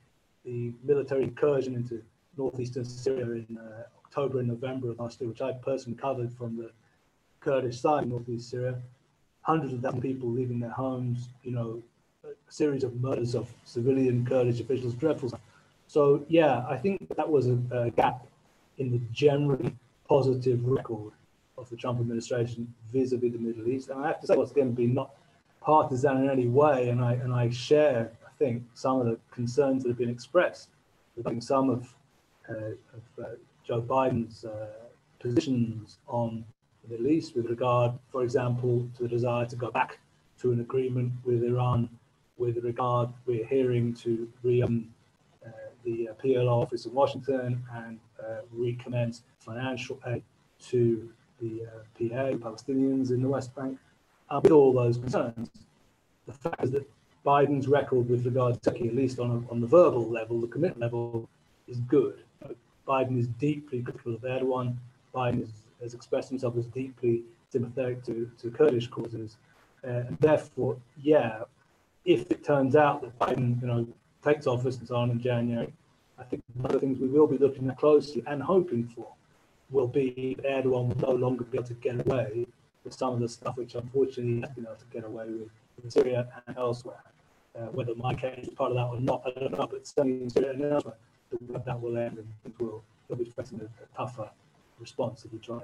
the 0.46 0.74
military 0.84 1.24
incursion 1.24 1.74
into 1.74 2.04
northeastern 2.38 2.84
Syria 2.84 3.46
in 3.48 3.58
uh, 3.58 3.84
October 4.06 4.40
and 4.40 4.48
November 4.48 4.92
of 4.92 5.00
last 5.00 5.22
year, 5.22 5.30
which 5.30 5.42
I 5.42 5.54
personally 5.54 5.98
covered 5.98 6.32
from 6.34 6.58
the 6.58 6.70
Kurdish 7.40 7.80
side, 7.80 8.04
in 8.04 8.10
northeast 8.10 8.50
Syria, 8.50 8.78
hundreds 9.42 9.74
of 9.74 9.82
thousands 9.82 10.04
of 10.04 10.04
people 10.04 10.30
leaving 10.30 10.60
their 10.60 10.72
homes, 10.72 11.30
you 11.44 11.52
know, 11.52 11.82
a 12.24 12.52
series 12.52 12.84
of 12.84 13.00
murders 13.02 13.36
of 13.36 13.50
civilian 13.66 14.26
Kurdish 14.26 14.60
officials, 14.60 14.94
dreadful 14.96 15.30
stuff. 15.30 15.42
So 15.94 16.26
yeah, 16.28 16.66
I 16.68 16.76
think 16.76 17.08
that 17.18 17.30
was 17.30 17.46
a, 17.46 17.60
a 17.72 17.92
gap 17.92 18.26
in 18.80 18.90
the 18.90 19.00
generally 19.12 19.76
positive 20.10 20.66
record 20.66 21.12
of 21.56 21.70
the 21.70 21.76
Trump 21.76 22.00
administration 22.00 22.74
vis-a-vis 22.92 23.32
the 23.32 23.38
Middle 23.38 23.68
East. 23.68 23.90
And 23.90 24.04
I 24.04 24.08
have 24.08 24.20
to 24.22 24.26
say, 24.26 24.36
once 24.36 24.50
again, 24.50 24.72
being 24.72 24.96
not 24.96 25.12
partisan 25.62 26.24
in 26.24 26.32
any 26.32 26.48
way, 26.48 26.90
and 26.90 27.00
I 27.00 27.14
and 27.14 27.32
I 27.32 27.52
share, 27.52 28.12
I 28.26 28.32
think, 28.40 28.64
some 28.74 29.02
of 29.02 29.06
the 29.06 29.20
concerns 29.30 29.84
that 29.84 29.90
have 29.90 30.00
been 30.00 30.10
expressed 30.10 30.70
regarding 31.16 31.42
some 31.42 31.70
of, 31.70 31.94
uh, 32.50 32.74
of 32.98 33.04
uh, 33.24 33.28
Joe 33.64 33.84
Biden's 33.84 34.46
uh, 34.46 34.70
positions 35.20 36.00
on 36.08 36.44
the 36.82 36.90
Middle 36.94 37.12
East 37.12 37.36
with 37.36 37.46
regard, 37.46 37.92
for 38.12 38.24
example, 38.24 38.90
to 38.98 39.04
the 39.04 39.10
desire 39.10 39.46
to 39.46 39.56
go 39.56 39.70
back 39.70 40.00
to 40.40 40.54
an 40.54 40.60
agreement 40.60 41.12
with 41.24 41.44
Iran 41.44 41.88
with 42.38 42.58
regard, 42.64 43.10
we're 43.28 43.46
hearing 43.46 43.94
to 43.94 44.28
re 44.42 44.64
um, 44.64 44.93
the 45.84 46.10
uh, 46.10 46.14
PLO 46.14 46.62
office 46.64 46.86
in 46.86 46.94
Washington 46.94 47.64
and 47.74 48.00
uh, 48.20 48.42
recommence 48.52 49.24
financial 49.40 50.00
aid 50.08 50.24
to 50.68 51.10
the 51.42 51.64
uh, 51.64 51.80
PA, 51.98 52.38
Palestinians 52.38 53.12
in 53.12 53.22
the 53.22 53.28
West 53.28 53.56
Bank. 53.56 53.78
With 54.42 54.52
all 54.52 54.74
those 54.74 54.98
concerns, 54.98 55.52
the 56.26 56.34
fact 56.34 56.64
is 56.64 56.72
that 56.72 56.90
Biden's 57.26 57.68
record 57.68 58.10
with 58.10 58.26
regard 58.26 58.56
to 58.56 58.72
Turkey, 58.72 58.88
at 58.88 58.96
least 58.96 59.20
on, 59.20 59.30
a, 59.30 59.52
on 59.52 59.62
the 59.62 59.68
verbal 59.68 60.10
level, 60.10 60.42
the 60.42 60.48
commitment 60.48 60.80
level, 60.80 61.30
is 61.68 61.80
good. 61.82 62.24
Biden 62.88 63.18
is 63.18 63.28
deeply 63.28 63.82
critical 63.82 64.16
of 64.16 64.22
Erdogan. 64.22 64.76
Biden 65.14 65.44
is, 65.44 65.50
has 65.82 65.94
expressed 65.94 66.30
himself 66.30 66.58
as 66.58 66.66
deeply 66.68 67.24
sympathetic 67.50 68.04
to, 68.06 68.30
to 68.42 68.50
Kurdish 68.50 68.88
causes. 68.88 69.38
Uh, 69.86 70.04
and 70.08 70.18
therefore, 70.20 70.78
yeah, 71.02 71.44
if 72.06 72.30
it 72.32 72.44
turns 72.44 72.76
out 72.76 73.02
that 73.02 73.18
Biden, 73.20 73.62
you 73.62 73.68
know, 73.68 73.88
takes 74.24 74.48
office 74.48 74.78
and 74.78 74.88
so 74.88 74.96
on 74.96 75.12
in 75.12 75.20
January, 75.20 75.72
I 76.24 76.26
think 76.30 76.44
one 76.54 76.68
of 76.68 76.72
the 76.72 76.80
things 76.80 77.00
we 77.00 77.10
will 77.10 77.28
be 77.28 77.38
looking 77.38 77.70
at 77.70 77.78
closely 77.78 78.24
and 78.28 78.42
hoping 78.42 78.88
for 78.88 79.08
will 79.70 79.88
be 79.88 80.38
Erdogan 80.46 80.88
will 80.88 81.10
no 81.10 81.12
longer 81.12 81.44
be 81.44 81.58
able 81.58 81.68
to 81.68 81.74
get 81.74 82.00
away 82.00 82.48
with 82.84 82.94
some 82.94 83.14
of 83.14 83.20
the 83.20 83.28
stuff 83.28 83.58
which 83.58 83.76
unfortunately 83.76 84.36
he 84.36 84.42
has 84.42 84.52
been 84.52 84.66
able 84.66 84.76
to 84.76 84.86
get 84.94 85.04
away 85.04 85.26
with 85.28 85.50
in 85.84 85.90
Syria 85.90 86.28
and 86.48 86.58
elsewhere. 86.58 87.04
Uh, 87.56 87.66
whether 87.68 87.94
my 87.96 88.14
case 88.14 88.48
is 88.48 88.54
part 88.54 88.72
of 88.72 88.78
that 88.78 88.86
or 88.86 89.00
not, 89.00 89.22
I 89.26 89.40
don't 89.40 89.52
know, 89.52 89.68
but 89.68 89.86
certainly 89.86 90.24
in 90.24 90.30
Syria 90.30 90.52
and 90.52 90.64
elsewhere, 90.64 90.96
that 91.66 91.82
will 91.82 91.98
end 91.98 92.18
and 92.46 92.54
will, 92.58 92.84
he'll 93.08 93.18
be 93.18 93.26
facing 93.26 93.60
a, 93.60 93.66
a 93.66 93.98
tougher 93.98 94.30
response 94.80 95.26
if 95.26 95.32
he 95.32 95.40
tries. 95.40 95.62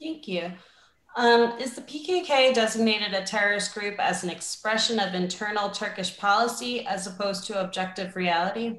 Thank 0.00 0.28
you. 0.28 0.52
Um, 1.16 1.52
is 1.60 1.74
the 1.74 1.82
PKK 1.82 2.54
designated 2.54 3.14
a 3.14 3.22
terrorist 3.22 3.72
group 3.72 4.00
as 4.00 4.24
an 4.24 4.30
expression 4.30 4.98
of 4.98 5.14
internal 5.14 5.70
Turkish 5.70 6.18
policy 6.18 6.84
as 6.86 7.06
opposed 7.06 7.46
to 7.46 7.60
objective 7.60 8.16
reality? 8.16 8.78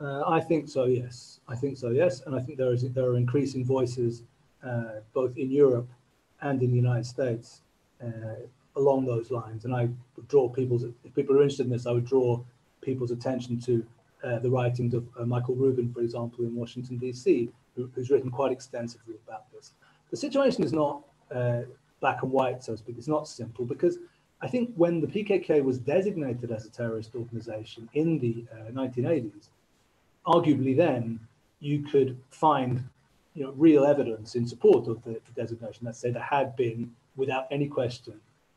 Uh, 0.00 0.22
I 0.28 0.40
think 0.40 0.68
so, 0.68 0.84
yes. 0.84 1.40
I 1.48 1.56
think 1.56 1.76
so, 1.76 1.90
yes. 1.90 2.22
And 2.24 2.36
I 2.36 2.40
think 2.40 2.56
there 2.56 2.72
is 2.72 2.82
there 2.92 3.06
are 3.06 3.16
increasing 3.16 3.64
voices 3.64 4.22
uh, 4.64 5.00
both 5.12 5.36
in 5.36 5.50
Europe 5.50 5.88
and 6.40 6.62
in 6.62 6.70
the 6.70 6.76
United 6.76 7.04
States 7.04 7.62
uh, 8.02 8.36
along 8.76 9.06
those 9.06 9.32
lines. 9.32 9.64
And 9.64 9.74
I 9.74 9.88
would 10.16 10.28
draw 10.28 10.48
people's, 10.48 10.84
if 10.84 11.14
people 11.14 11.34
are 11.36 11.42
interested 11.42 11.66
in 11.66 11.72
this, 11.72 11.86
I 11.86 11.92
would 11.92 12.06
draw 12.06 12.40
people's 12.80 13.10
attention 13.10 13.60
to 13.62 13.84
uh, 14.22 14.38
the 14.38 14.50
writings 14.50 14.94
of 14.94 15.06
uh, 15.18 15.24
Michael 15.24 15.56
Rubin, 15.56 15.92
for 15.92 16.00
example, 16.00 16.44
in 16.44 16.54
Washington, 16.54 16.98
D.C., 16.98 17.50
who, 17.74 17.90
who's 17.94 18.10
written 18.10 18.30
quite 18.30 18.52
extensively 18.52 19.16
about 19.26 19.50
this. 19.52 19.72
The 20.10 20.16
situation 20.16 20.62
is 20.64 20.72
not 20.72 21.02
uh, 21.34 21.62
black 22.00 22.22
and 22.22 22.32
white, 22.32 22.62
so 22.62 22.72
to 22.72 22.78
speak. 22.78 22.96
It's 22.98 23.08
not 23.08 23.28
simple 23.28 23.64
because 23.64 23.98
I 24.42 24.48
think 24.48 24.72
when 24.76 25.00
the 25.00 25.06
PKK 25.06 25.62
was 25.62 25.78
designated 25.78 26.50
as 26.50 26.64
a 26.64 26.70
terrorist 26.70 27.14
organization 27.14 27.88
in 27.94 28.18
the 28.18 28.44
uh, 28.52 28.70
1980s, 28.70 29.48
arguably 30.26 30.76
then 30.76 31.20
you 31.60 31.82
could 31.82 32.16
find 32.30 32.82
you 33.34 33.44
know, 33.44 33.52
real 33.56 33.84
evidence 33.84 34.34
in 34.34 34.46
support 34.46 34.88
of 34.88 35.02
the, 35.04 35.12
the 35.12 35.32
designation 35.34 35.84
that 35.84 35.96
said 35.96 36.14
there 36.14 36.22
had 36.22 36.56
been, 36.56 36.90
without 37.16 37.46
any 37.50 37.66
question, 37.66 38.14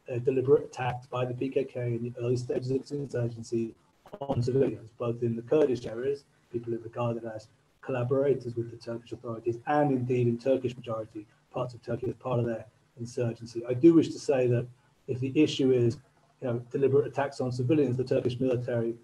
a 0.07 0.19
deliberate 0.19 0.65
attacks 0.65 1.05
by 1.07 1.25
the 1.25 1.33
PKK 1.33 1.75
in 1.75 2.03
the 2.03 2.13
early 2.19 2.37
stages 2.37 2.71
of 2.71 2.77
its 2.77 2.91
insurgency 2.91 3.73
on 4.21 4.41
civilians, 4.41 4.89
both 4.97 5.21
in 5.21 5.35
the 5.35 5.41
Kurdish 5.41 5.85
areas, 5.85 6.23
people 6.51 6.73
are 6.73 6.79
regarded 6.79 7.25
as 7.25 7.47
collaborators 7.81 8.55
with 8.55 8.71
the 8.71 8.77
Turkish 8.77 9.11
authorities, 9.11 9.57
and 9.67 9.91
indeed 9.91 10.27
in 10.27 10.37
Turkish 10.37 10.75
majority 10.75 11.25
parts 11.53 11.73
of 11.73 11.81
Turkey 11.81 12.09
as 12.09 12.15
part 12.15 12.39
of 12.39 12.45
their 12.45 12.65
insurgency. 12.99 13.63
I 13.67 13.73
do 13.73 13.93
wish 13.93 14.09
to 14.09 14.19
say 14.19 14.47
that 14.47 14.67
if 15.07 15.19
the 15.19 15.31
issue 15.35 15.71
is, 15.71 15.97
you 16.41 16.47
know, 16.47 16.61
deliberate 16.71 17.07
attacks 17.07 17.41
on 17.41 17.51
civilians, 17.51 17.97
the 17.97 18.03
Turkish 18.03 18.39
military, 18.39 18.95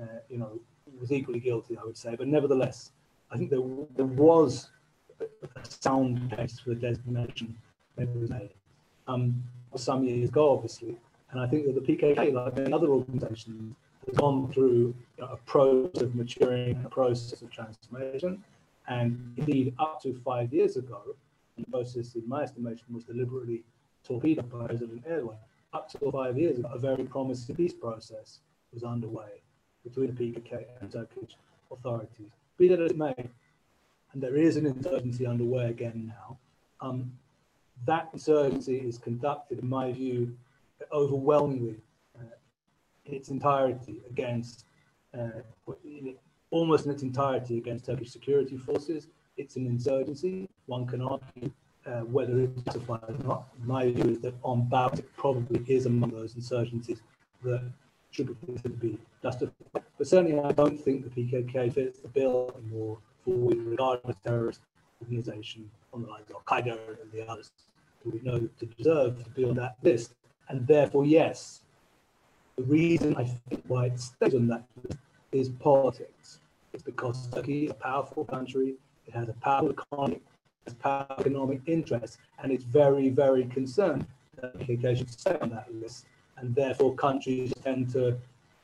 uh, 0.00 0.04
you 0.28 0.38
know, 0.38 0.58
was 1.00 1.12
equally 1.12 1.40
guilty, 1.40 1.76
I 1.76 1.84
would 1.84 1.96
say. 1.96 2.16
But 2.16 2.28
nevertheless, 2.28 2.92
I 3.30 3.36
think 3.36 3.50
there, 3.50 3.60
there 3.96 4.06
was 4.06 4.70
a 5.20 5.64
sound 5.64 6.32
case 6.36 6.58
for 6.58 6.70
the 6.70 6.76
designation 6.76 7.56
that 7.96 8.14
was 8.16 8.30
made 8.30 8.50
um, 9.06 9.42
some 9.76 10.04
years 10.04 10.28
ago, 10.28 10.52
obviously. 10.52 10.96
And 11.30 11.40
I 11.40 11.46
think 11.46 11.66
that 11.66 11.74
the 11.74 11.80
PKK, 11.80 12.32
like 12.32 12.56
many 12.56 12.72
other 12.72 12.88
organizations, 12.88 13.74
has 14.06 14.16
gone 14.16 14.50
through 14.52 14.94
you 15.18 15.24
know, 15.24 15.26
a 15.26 15.36
process 15.38 16.02
of 16.02 16.14
maturing, 16.14 16.80
a 16.84 16.88
process 16.88 17.42
of 17.42 17.50
transformation. 17.50 18.42
And 18.86 19.34
indeed, 19.36 19.74
up 19.78 20.00
to 20.02 20.18
five 20.24 20.52
years 20.54 20.76
ago, 20.76 21.02
the 21.64 21.70
process, 21.70 22.14
in 22.14 22.28
my 22.28 22.42
estimation, 22.42 22.86
was 22.92 23.04
deliberately 23.04 23.64
torpedoed 24.04 24.50
by 24.50 24.66
President 24.66 25.06
Erdogan. 25.06 25.38
Up 25.72 25.88
to 25.90 26.10
five 26.10 26.38
years 26.38 26.58
ago, 26.58 26.68
a 26.72 26.78
very 26.78 27.04
promising 27.04 27.54
peace 27.54 27.74
process 27.74 28.40
was 28.72 28.82
underway 28.82 29.42
between 29.84 30.14
the 30.14 30.32
PKK 30.32 30.64
and 30.80 30.90
Turkish 30.90 31.36
authorities. 31.70 32.30
Be 32.56 32.68
that 32.68 32.80
as 32.80 32.92
it 32.92 32.96
may, 32.96 33.14
and 34.12 34.22
there 34.22 34.36
is 34.36 34.56
an 34.56 34.66
insurgency 34.66 35.26
underway 35.26 35.68
again 35.70 36.06
now. 36.06 36.38
Um, 36.80 37.12
that 37.86 38.08
insurgency 38.12 38.78
is 38.78 38.98
conducted, 38.98 39.58
in 39.60 39.68
my 39.68 39.92
view, 39.92 40.36
overwhelmingly 40.92 41.76
uh, 42.18 42.24
in 43.04 43.14
its 43.14 43.28
entirety 43.28 44.00
against, 44.08 44.64
uh, 45.16 45.42
almost 46.50 46.86
in 46.86 46.92
its 46.92 47.02
entirety 47.02 47.58
against 47.58 47.84
Turkish 47.86 48.10
security 48.10 48.56
forces 48.56 49.08
it's 49.38 49.56
an 49.56 49.66
insurgency. 49.66 50.48
One 50.66 50.86
can 50.86 51.00
argue 51.00 51.50
uh, 51.86 52.00
whether 52.00 52.38
it's 52.40 52.60
justified 52.62 53.04
or 53.08 53.24
not. 53.24 53.44
My 53.64 53.90
view 53.90 54.10
is 54.10 54.20
that 54.20 54.34
on 54.42 54.68
balance, 54.68 54.98
it 54.98 55.16
probably 55.16 55.64
is 55.66 55.86
among 55.86 56.10
those 56.10 56.34
insurgencies 56.34 57.00
that 57.44 57.62
should 58.10 58.26
be 58.26 58.46
considered 58.46 58.80
to 58.80 58.86
be 58.86 58.98
justified. 59.22 59.54
But 59.72 60.06
certainly, 60.06 60.38
I 60.40 60.52
don't 60.52 60.78
think 60.78 61.04
the 61.04 61.22
PKK 61.22 61.72
fits 61.72 62.00
the 62.00 62.08
bill 62.08 62.54
anymore 62.58 62.98
for 63.24 63.30
we 63.30 63.58
regard 63.58 64.00
as 64.08 64.16
terrorist 64.24 64.60
organization 65.00 65.70
on 65.92 66.02
the 66.02 66.08
lines 66.08 66.26
of 66.30 66.36
Al 66.36 66.42
Qaeda 66.60 67.00
and 67.00 67.12
the 67.12 67.26
others 67.26 67.50
who 68.02 68.10
we 68.10 68.20
know 68.20 68.48
to 68.58 68.66
deserve 68.66 69.22
to 69.24 69.30
be 69.30 69.44
on 69.44 69.54
that 69.56 69.76
list. 69.82 70.14
And 70.48 70.66
therefore, 70.66 71.04
yes, 71.04 71.62
the 72.56 72.64
reason 72.64 73.16
I 73.16 73.24
think 73.24 73.62
why 73.66 73.86
it 73.86 74.00
stays 74.00 74.34
on 74.34 74.48
that 74.48 74.64
list 74.82 74.98
is 75.32 75.48
politics. 75.48 76.40
It's 76.72 76.82
because 76.82 77.28
Turkey 77.28 77.64
is 77.66 77.70
a 77.70 77.74
powerful 77.74 78.24
country, 78.24 78.74
it 79.08 79.14
has 79.14 79.28
a 79.28 79.32
powerful 79.34 79.70
economy, 79.70 80.20
it 80.66 80.74
has 80.82 81.06
economic 81.18 81.62
interest, 81.66 82.18
and 82.42 82.52
it's 82.52 82.64
very, 82.64 83.08
very 83.08 83.44
concerned 83.46 84.06
that 84.36 84.56
PKK 84.58 84.98
should 84.98 85.10
stay 85.10 85.36
on 85.40 85.50
that 85.50 85.74
list. 85.74 86.06
And 86.36 86.54
therefore, 86.54 86.94
countries 86.94 87.52
tend 87.64 87.90
to 87.92 88.16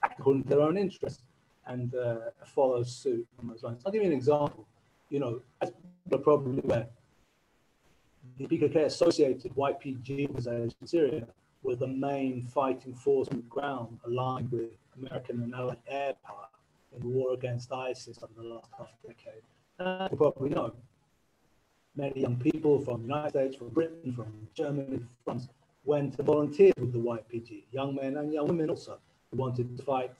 act 0.02 0.20
according 0.20 0.44
to 0.44 0.48
their 0.50 0.60
own 0.60 0.76
interests 0.76 1.22
and 1.66 1.94
uh, 1.94 2.16
follow 2.44 2.82
suit 2.82 3.26
on 3.40 3.48
those 3.48 3.62
lines. 3.62 3.82
I'll 3.84 3.92
give 3.92 4.02
you 4.02 4.08
an 4.08 4.16
example. 4.16 4.66
You 5.08 5.18
know, 5.18 5.40
as 5.60 5.72
people 6.04 6.18
probably 6.18 6.62
aware, 6.62 6.86
the 8.38 8.46
PKK 8.46 8.84
associated 8.84 9.54
YPG 9.54 10.28
organization 10.28 10.74
in 10.80 10.86
Syria 10.86 11.26
were 11.62 11.76
the 11.76 11.86
main 11.86 12.42
fighting 12.42 12.94
force 12.94 13.28
on 13.28 13.38
the 13.38 13.42
ground, 13.44 13.98
aligned 14.06 14.52
with 14.52 14.70
American 15.00 15.42
and 15.42 15.54
Allied 15.54 15.78
air 15.88 16.12
power 16.24 16.46
in 16.94 17.00
the 17.00 17.08
war 17.08 17.32
against 17.32 17.72
ISIS 17.72 18.18
over 18.22 18.32
the 18.36 18.46
last 18.46 18.68
half 18.76 18.92
decade. 19.06 19.42
As 19.80 20.10
you 20.12 20.16
probably 20.16 20.50
know, 20.50 20.72
many 21.96 22.20
young 22.20 22.36
people 22.36 22.80
from 22.80 23.02
the 23.02 23.08
United 23.08 23.30
States, 23.30 23.56
from 23.56 23.70
Britain, 23.70 24.12
from 24.12 24.32
Germany, 24.54 25.00
France, 25.24 25.48
went 25.84 26.16
to 26.16 26.22
volunteer 26.22 26.72
with 26.78 26.92
the 26.92 26.98
YPG, 26.98 27.64
young 27.72 27.96
men 27.96 28.16
and 28.16 28.32
young 28.32 28.46
women 28.46 28.70
also, 28.70 28.98
who 29.30 29.36
wanted 29.36 29.76
to 29.76 29.82
fight 29.82 30.12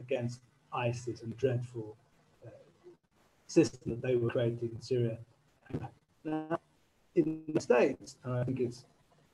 against 0.00 0.40
ISIS 0.72 1.22
and 1.22 1.30
the 1.32 1.36
dreadful 1.36 1.96
uh, 2.44 2.50
system 3.46 3.90
that 3.90 4.02
they 4.02 4.16
were 4.16 4.28
creating 4.28 4.70
in 4.74 4.82
Syria. 4.82 5.18
Now, 6.24 6.58
in 7.14 7.42
the 7.48 7.60
States, 7.60 8.16
and 8.24 8.34
I 8.34 8.44
think 8.44 8.58
it's 8.58 8.84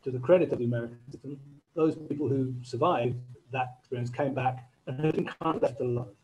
to 0.03 0.11
the 0.11 0.19
credit 0.19 0.53
of 0.53 0.59
the 0.59 0.67
American 0.67 0.99
system, 1.11 1.41
those 1.75 1.97
people 1.97 2.29
who 2.29 2.55
survived 2.63 3.17
that 3.53 3.77
experience 3.81 4.11
came 4.11 4.35
back 4.35 4.69
and 4.87 5.01
have 5.01 5.15
been 5.15 5.25
kind 5.25 5.57
of 5.57 5.63
left 5.63 5.81
alone. 5.81 6.15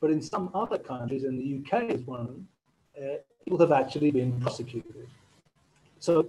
But 0.00 0.10
in 0.10 0.22
some 0.22 0.50
other 0.54 0.78
countries, 0.78 1.24
and 1.24 1.36
the 1.38 1.76
UK 1.76 1.90
is 1.90 2.06
one 2.06 2.20
of 2.20 2.26
them, 2.28 2.48
uh, 2.96 3.16
people 3.44 3.58
have 3.58 3.72
actually 3.72 4.10
been 4.10 4.40
prosecuted. 4.40 5.06
So 5.98 6.28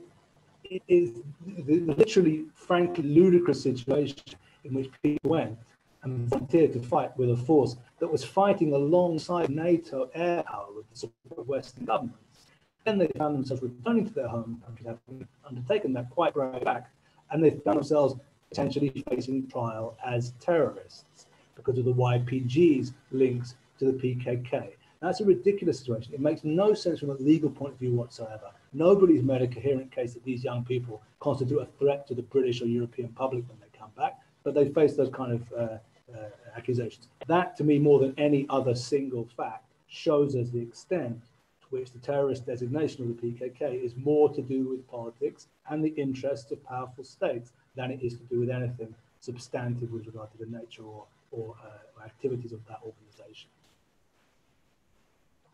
it 0.64 0.84
is 0.88 1.22
literally, 1.66 2.46
frankly, 2.54 3.04
ludicrous 3.04 3.62
situation 3.62 4.18
in 4.64 4.74
which 4.74 4.90
people 5.02 5.32
went 5.32 5.58
and 6.04 6.28
volunteered 6.30 6.74
to 6.74 6.80
fight 6.82 7.18
with 7.18 7.32
a 7.32 7.38
force 7.38 7.76
that 8.00 8.12
was 8.12 8.24
fighting 8.24 8.74
alongside 8.74 9.50
NATO 9.50 10.10
air 10.14 10.44
power 10.44 10.68
with 10.76 10.90
the 10.90 10.98
support 10.98 11.40
of 11.40 11.48
Western 11.48 11.86
governments. 11.86 12.46
Then 12.86 12.98
they 12.98 13.08
found 13.18 13.36
themselves 13.36 13.64
returning 13.64 14.08
to 14.08 14.14
their 14.14 14.28
home 14.28 14.62
countries, 14.66 14.88
having 14.88 15.28
undertaken 15.46 15.94
that 15.94 16.10
quite 16.10 16.34
brave 16.34 16.66
act, 16.66 16.94
and 17.32 17.44
they 17.44 17.52
found 17.52 17.78
themselves 17.78 18.16
potentially 18.50 19.04
facing 19.10 19.48
trial 19.48 19.98
as 20.06 20.34
terrorists 20.40 21.26
because 21.56 21.78
of 21.78 21.86
the 21.86 21.94
YPG's 21.94 22.94
links 23.12 23.56
to 23.80 23.92
the 23.92 23.94
PKK. 23.94 24.77
That's 25.02 25.22
a 25.22 25.26
ridiculous 25.26 25.80
situation. 25.80 26.14
It 26.14 26.20
makes 26.20 26.44
no 26.44 26.74
sense 26.74 27.00
from 27.00 27.12
a 27.12 27.16
legal 27.16 27.50
point 27.50 27.74
of 27.74 27.80
view 27.80 27.94
whatsoever. 27.94 28.52
Nobody's 28.74 29.24
made 29.24 29.42
a 29.42 29.48
coherent 29.48 29.92
case 29.92 30.14
that 30.14 30.24
these 30.24 30.44
young 30.44 30.66
people 30.66 31.02
constitute 31.20 31.62
a 31.62 31.68
threat 31.80 32.08
to 32.08 32.16
the 32.16 32.24
British 32.24 32.62
or 32.62 32.66
European 32.66 33.10
public 33.10 33.48
when 33.48 33.60
they 33.60 33.78
come 33.78 33.92
back, 33.96 34.20
but 34.44 34.54
they 34.54 34.70
face 34.70 34.96
those 34.96 35.10
kind 35.14 35.34
of 35.34 35.54
uh, 35.54 35.78
uh, 36.14 36.30
accusations. 36.56 37.08
That, 37.28 37.56
to 37.58 37.64
me, 37.64 37.78
more 37.80 38.00
than 38.00 38.14
any 38.18 38.46
other 38.50 38.74
single 38.74 39.28
fact, 39.38 39.66
shows 39.88 40.36
us 40.36 40.50
the 40.50 40.62
extent 40.62 41.22
to 41.62 41.68
which 41.70 41.92
the 41.92 42.00
terrorist 42.00 42.46
designation 42.46 43.04
of 43.04 43.22
the 43.22 43.32
PKK 43.32 43.84
is 43.84 43.96
more 43.96 44.34
to 44.34 44.42
do 44.42 44.70
with 44.70 44.88
politics 44.88 45.48
and 45.70 45.84
the 45.84 45.90
interests 45.90 46.52
of 46.52 46.64
powerful 46.64 47.04
states 47.04 47.52
than 47.76 47.92
it 47.92 48.02
is 48.02 48.16
to 48.16 48.24
do 48.24 48.40
with 48.40 48.50
anything 48.50 48.94
substantive 49.20 49.92
with 49.92 50.06
regard 50.06 50.32
to 50.32 50.38
the 50.38 50.46
nature 50.46 50.84
or, 50.84 51.06
or 51.32 51.56
uh, 51.64 52.06
activities 52.06 52.52
of 52.52 52.66
that 52.68 52.80
organization. 52.84 53.50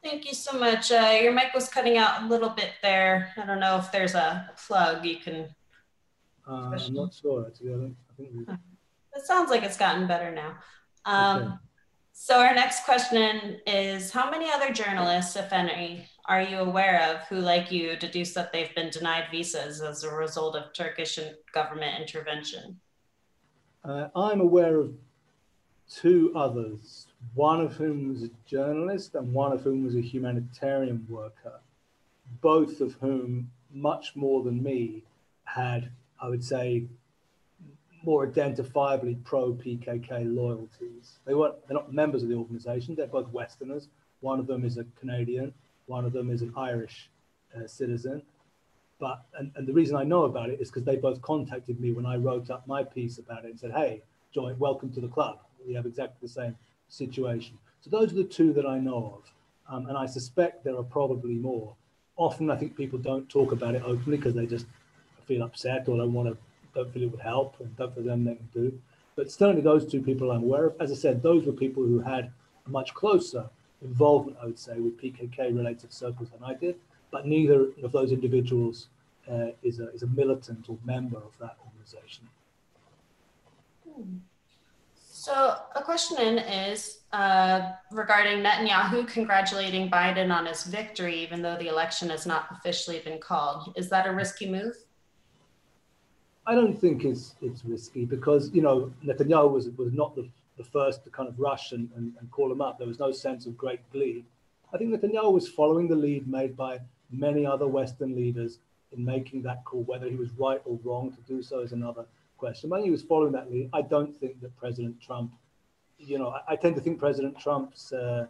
Thank 0.04 0.26
you 0.28 0.34
so 0.34 0.60
much. 0.60 0.92
Uh, 0.92 1.18
your 1.22 1.32
mic 1.32 1.54
was 1.54 1.70
cutting 1.70 1.98
out 1.98 2.24
a 2.24 2.28
little 2.28 2.50
bit 2.50 2.72
there. 2.82 3.32
I 3.38 3.46
don't 3.46 3.62
know 3.62 3.78
if 3.78 3.92
there's 3.92 4.16
a 4.16 4.52
plug 4.68 5.06
you 5.06 5.18
can. 5.18 5.48
Uh, 6.46 6.72
I'm 6.76 6.94
not 6.94 7.14
sure. 7.14 7.48
Actually, 7.48 7.74
I, 7.74 7.78
think, 7.78 7.96
I 8.10 8.14
think 8.18 8.60
it 9.16 9.26
sounds 9.26 9.50
like 9.50 9.64
it's 9.64 9.78
gotten 9.78 10.06
better 10.06 10.32
now. 10.32 10.56
Um, 11.06 11.42
okay. 11.42 11.54
So 12.12 12.40
our 12.40 12.54
next 12.54 12.84
question 12.84 13.60
is, 13.66 14.12
how 14.12 14.30
many 14.30 14.52
other 14.52 14.72
journalists, 14.72 15.36
if 15.36 15.52
any, 15.52 16.06
are 16.26 16.42
you 16.42 16.58
aware 16.58 17.10
of 17.10 17.22
who, 17.28 17.38
like 17.38 17.72
you, 17.72 17.96
deduce 17.96 18.34
that 18.34 18.54
they've 18.54 18.74
been 18.76 18.90
denied 18.90 19.26
visas 19.32 19.82
as 19.82 20.04
a 20.04 20.14
result 20.14 20.56
of 20.56 20.74
Turkish 20.74 21.18
government 21.54 22.00
intervention? 22.00 22.80
Uh, 23.84 24.10
I'm 24.16 24.42
aware 24.42 24.80
of 24.80 24.94
two 25.90 26.32
others, 26.36 27.08
one 27.34 27.62
of 27.62 27.76
whom 27.76 28.10
was 28.10 28.24
a 28.24 28.30
journalist 28.46 29.16
and 29.16 29.34
one 29.34 29.52
of 29.52 29.62
whom 29.62 29.84
was 29.84 29.96
a 29.96 30.02
humanitarian 30.02 31.06
worker, 31.10 31.60
both 32.42 32.82
of 32.82 32.94
whom, 32.96 33.50
much 33.72 34.16
more 34.16 34.44
than 34.44 34.62
me, 34.62 35.04
had, 35.46 35.90
I 36.22 36.30
would 36.30 36.44
say, 36.44 36.86
more 38.04 38.28
identifiably 38.28 39.24
pro 39.24 39.54
PKK 39.54 40.34
loyalties. 40.36 41.20
They 41.26 41.34
weren't, 41.34 41.56
they're 41.68 41.76
not 41.76 41.94
members 41.94 42.24
of 42.24 42.30
the 42.30 42.36
organization, 42.36 42.96
they're 42.96 43.08
both 43.08 43.30
Westerners. 43.30 43.88
One 44.20 44.40
of 44.40 44.48
them 44.48 44.64
is 44.64 44.78
a 44.78 44.86
Canadian, 45.00 45.54
one 45.88 46.06
of 46.06 46.14
them 46.14 46.30
is 46.30 46.42
an 46.42 46.54
Irish 46.56 47.10
uh, 47.56 47.68
citizen. 47.68 48.22
But, 49.00 49.26
and, 49.38 49.52
and 49.56 49.68
the 49.68 49.74
reason 49.74 49.96
I 49.96 50.04
know 50.04 50.24
about 50.24 50.50
it 50.50 50.62
is 50.62 50.70
because 50.70 50.84
they 50.84 50.96
both 50.96 51.22
contacted 51.22 51.80
me 51.80 51.92
when 51.92 52.06
I 52.06 52.16
wrote 52.16 52.50
up 52.50 52.66
my 52.68 52.84
piece 52.84 53.18
about 53.18 53.44
it 53.44 53.52
and 53.52 53.60
said, 53.60 53.72
hey, 53.72 54.02
join, 54.34 54.58
welcome 54.60 54.92
to 54.94 55.02
the 55.02 55.08
club. 55.08 55.40
We 55.68 55.74
have 55.74 55.86
exactly 55.86 56.18
the 56.22 56.30
same 56.30 56.56
situation. 56.94 57.58
So 57.82 57.90
those 57.90 58.12
are 58.12 58.16
the 58.16 58.24
two 58.24 58.54
that 58.54 58.66
I 58.66 58.80
know 58.80 59.20
of. 59.20 59.34
Um, 59.74 59.88
and 59.88 59.98
I 59.98 60.06
suspect 60.06 60.64
there 60.64 60.78
are 60.78 60.84
probably 60.84 61.36
more. 61.36 61.76
Often 62.16 62.52
I 62.52 62.56
think 62.56 62.78
people 62.78 63.00
don't 63.00 63.28
talk 63.28 63.52
about 63.52 63.76
it 63.76 63.82
openly 63.84 64.18
because 64.18 64.36
they 64.36 64.46
just 64.46 64.68
feel 65.26 65.44
upset 65.44 65.88
or 65.88 65.98
don't 65.98 66.14
want 66.14 66.30
to 66.30 66.38
don't 66.76 66.92
feel 66.92 67.04
it 67.04 67.12
would 67.12 67.22
help 67.22 67.60
and 67.60 67.76
don't 67.78 67.94
feel 67.94 68.04
them 68.04 68.24
they 68.24 68.36
can 68.36 68.50
do. 68.54 68.80
But 69.16 69.32
certainly 69.32 69.62
those 69.62 69.90
two 69.90 70.02
people 70.02 70.32
I'm 70.32 70.44
aware 70.44 70.66
of. 70.66 70.76
As 70.80 70.92
I 70.92 70.96
said, 70.96 71.22
those 71.22 71.46
were 71.46 71.54
people 71.54 71.84
who 71.84 72.00
had 72.00 72.32
a 72.66 72.70
much 72.70 72.94
closer 72.94 73.48
involvement, 73.84 74.38
I 74.42 74.46
would 74.46 74.58
say, 74.58 74.80
with 74.80 75.00
PKK 75.00 75.56
related 75.56 75.94
circles 75.94 76.30
than 76.30 76.44
I 76.44 76.56
did. 76.56 76.76
But 77.12 77.28
neither 77.28 77.68
of 77.84 77.92
those 77.92 78.12
individuals 78.12 78.88
uh, 79.30 79.50
is, 79.62 79.80
a, 79.80 79.90
is 79.92 80.02
a 80.02 80.08
militant 80.08 80.66
or 80.68 80.78
member 80.84 81.18
of 81.18 81.38
that 81.40 81.58
organization. 81.64 82.28
So 85.24 85.56
a 85.74 85.82
question 85.82 86.20
in 86.20 86.38
is 86.38 87.00
uh, 87.14 87.72
regarding 87.92 88.44
Netanyahu 88.44 89.08
congratulating 89.08 89.90
Biden 89.90 90.36
on 90.36 90.48
his 90.48 90.66
victory, 90.66 91.16
even 91.16 91.42
though 91.42 91.56
the 91.56 91.70
election 91.70 92.10
has 92.10 92.26
not 92.26 92.48
officially 92.52 93.00
been 93.00 93.20
called. 93.20 93.72
Is 93.78 93.88
that 93.88 94.06
a 94.06 94.12
risky 94.12 94.50
move? 94.50 94.76
I 96.46 96.56
don't 96.56 96.78
think 96.78 97.06
it's 97.06 97.36
it's 97.42 97.64
risky 97.64 98.04
because 98.04 98.52
you 98.54 98.62
know 98.62 98.92
Netanyahu 99.06 99.50
was 99.50 99.70
was 99.78 99.94
not 99.94 100.14
the, 100.14 100.28
the 100.58 100.66
first 100.66 101.06
to 101.06 101.10
kind 101.10 101.30
of 101.30 101.40
rush 101.40 101.72
and, 101.72 101.90
and, 101.96 102.12
and 102.20 102.30
call 102.30 102.52
him 102.52 102.60
up. 102.60 102.78
There 102.78 102.90
was 102.90 103.00
no 103.00 103.14
sense 103.14 103.46
of 103.46 103.58
great 103.58 103.80
glee. 103.94 104.26
I 104.74 104.78
think 104.78 104.94
Netanyahu 104.94 105.32
was 105.32 105.48
following 105.48 105.88
the 105.88 105.96
lead 105.96 106.28
made 106.28 106.58
by 106.58 106.82
many 107.10 107.46
other 107.46 107.70
Western 107.70 108.14
leaders 108.14 108.60
in 108.92 109.06
making 109.06 109.44
that 109.44 109.64
call. 109.64 109.84
Whether 109.84 110.10
he 110.10 110.18
was 110.18 110.32
right 110.38 110.62
or 110.66 110.78
wrong 110.84 111.14
to 111.14 111.22
do 111.22 111.42
so 111.42 111.60
is 111.60 111.72
another 111.72 112.04
question. 112.44 112.70
He 112.84 112.92
was 112.92 113.02
following 113.02 113.32
that 113.32 113.50
lead. 113.50 113.70
I 113.72 113.82
don't 113.82 114.14
think 114.20 114.42
that 114.42 114.52
President 114.58 115.00
Trump, 115.00 115.32
you 115.98 116.20
know, 116.20 116.28
I, 116.28 116.42
I 116.54 116.56
tend 116.58 116.76
to 116.76 116.82
think 116.82 117.00
President 117.00 117.40
Trump's 117.40 117.94
uh, 117.94 118.28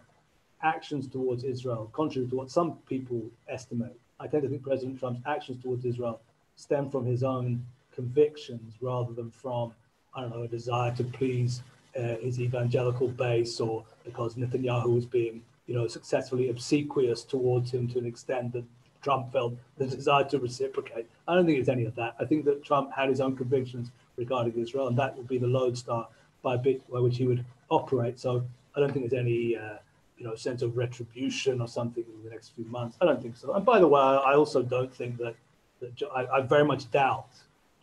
actions 0.61 1.07
towards 1.07 1.43
Israel, 1.43 1.89
contrary 1.93 2.27
to 2.27 2.35
what 2.35 2.51
some 2.51 2.77
people 2.87 3.23
estimate, 3.47 3.97
I 4.19 4.27
tend 4.27 4.43
to 4.43 4.49
think 4.49 4.61
President 4.61 4.99
Trump's 4.99 5.21
actions 5.25 5.63
towards 5.63 5.83
Israel 5.83 6.21
stem 6.55 6.91
from 6.91 7.07
his 7.07 7.23
own 7.23 7.65
convictions 7.95 8.75
rather 8.81 9.13
than 9.13 9.31
from, 9.31 9.73
I 10.15 10.21
don't 10.21 10.29
know, 10.29 10.43
a 10.43 10.47
desire 10.47 10.93
to 10.95 11.03
please 11.03 11.63
uh, 11.97 12.17
his 12.21 12.39
evangelical 12.39 13.07
base 13.07 13.59
or 13.59 13.83
because 14.05 14.35
Netanyahu 14.35 14.93
was 14.93 15.07
being, 15.07 15.41
you 15.65 15.73
know, 15.73 15.87
successfully 15.87 16.49
obsequious 16.49 17.23
towards 17.23 17.71
him 17.71 17.87
to 17.87 17.97
an 17.97 18.05
extent 18.05 18.53
that 18.53 18.65
Trump 19.01 19.33
felt 19.33 19.53
the 19.79 19.87
desire 19.87 20.23
to 20.25 20.37
reciprocate. 20.37 21.07
I 21.27 21.33
don't 21.33 21.47
think 21.47 21.57
it's 21.59 21.67
any 21.77 21.85
of 21.85 21.95
that. 21.95 22.15
I 22.19 22.25
think 22.25 22.45
that 22.45 22.63
Trump 22.63 22.91
had 22.93 23.09
his 23.09 23.19
own 23.19 23.35
convictions 23.35 23.89
regarding 24.15 24.57
Israel, 24.57 24.87
and 24.87 24.97
that 24.97 25.15
would 25.17 25.27
be 25.27 25.37
the 25.37 25.47
lodestar 25.47 26.07
by 26.41 26.57
bit 26.57 26.89
by 26.91 26.99
which 26.99 27.17
he 27.17 27.25
would 27.25 27.45
operate. 27.69 28.19
So 28.19 28.43
I 28.75 28.79
don't 28.79 28.91
think 28.91 29.09
there's 29.09 29.19
any, 29.19 29.55
uh, 29.55 29.77
you 30.17 30.25
know, 30.25 30.35
sense 30.35 30.61
of 30.61 30.77
retribution 30.77 31.61
or 31.61 31.67
something 31.67 32.03
in 32.03 32.23
the 32.23 32.29
next 32.29 32.49
few 32.49 32.65
months. 32.65 32.97
I 33.01 33.05
don't 33.05 33.21
think 33.21 33.37
so. 33.37 33.53
And 33.53 33.65
by 33.65 33.79
the 33.79 33.87
way, 33.87 34.01
I 34.01 34.33
also 34.33 34.61
don't 34.61 34.93
think 34.93 35.17
that, 35.17 35.35
that 35.79 35.91
I, 36.15 36.25
I 36.37 36.41
very 36.41 36.65
much 36.65 36.91
doubt 36.91 37.29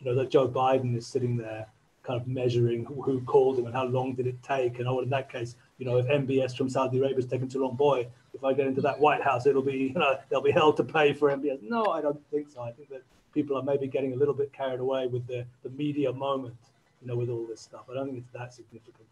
you 0.00 0.06
know, 0.06 0.14
that 0.16 0.30
Joe 0.30 0.48
Biden 0.48 0.96
is 0.96 1.06
sitting 1.06 1.36
there 1.36 1.66
kind 2.02 2.20
of 2.20 2.26
measuring 2.26 2.84
who, 2.86 3.02
who 3.02 3.20
called 3.20 3.58
him 3.58 3.66
and 3.66 3.74
how 3.74 3.84
long 3.84 4.14
did 4.14 4.26
it 4.26 4.42
take. 4.42 4.78
And 4.78 4.88
oh, 4.88 5.00
in 5.00 5.10
that 5.10 5.30
case, 5.30 5.54
you 5.78 5.84
know, 5.84 5.98
if 5.98 6.06
MBS 6.06 6.56
from 6.56 6.70
Saudi 6.70 6.98
Arabia 6.98 7.18
is 7.18 7.26
taking 7.26 7.48
too 7.48 7.62
long, 7.62 7.76
boy, 7.76 8.06
if 8.32 8.42
I 8.42 8.54
get 8.54 8.66
into 8.66 8.80
that 8.82 8.98
White 8.98 9.22
House, 9.22 9.46
it'll 9.46 9.62
be, 9.62 9.72
you 9.94 9.98
know, 9.98 10.18
they'll 10.28 10.40
be 10.40 10.50
held 10.50 10.76
to 10.78 10.84
pay 10.84 11.12
for 11.12 11.30
MBS. 11.30 11.58
No, 11.62 11.86
I 11.86 12.00
don't 12.00 12.20
think 12.30 12.48
so. 12.48 12.62
I 12.62 12.72
think 12.72 12.88
that 12.88 13.02
people 13.32 13.56
are 13.56 13.62
maybe 13.62 13.86
getting 13.86 14.12
a 14.12 14.16
little 14.16 14.34
bit 14.34 14.52
carried 14.52 14.80
away 14.80 15.06
with 15.06 15.26
the, 15.26 15.44
the 15.62 15.70
media 15.70 16.12
moment, 16.12 16.56
you 17.00 17.08
know, 17.08 17.16
with 17.16 17.28
all 17.28 17.46
this 17.46 17.60
stuff. 17.60 17.82
I 17.90 17.94
don't 17.94 18.06
think 18.06 18.18
it's 18.18 18.32
that 18.32 18.52
significant 18.52 19.06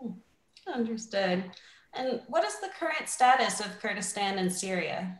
ultimately. 0.00 0.20
Understood. 0.72 1.44
And 1.94 2.20
what 2.26 2.44
is 2.44 2.58
the 2.60 2.70
current 2.78 3.08
status 3.08 3.60
of 3.60 3.78
Kurdistan 3.80 4.38
in 4.38 4.50
Syria? 4.50 5.18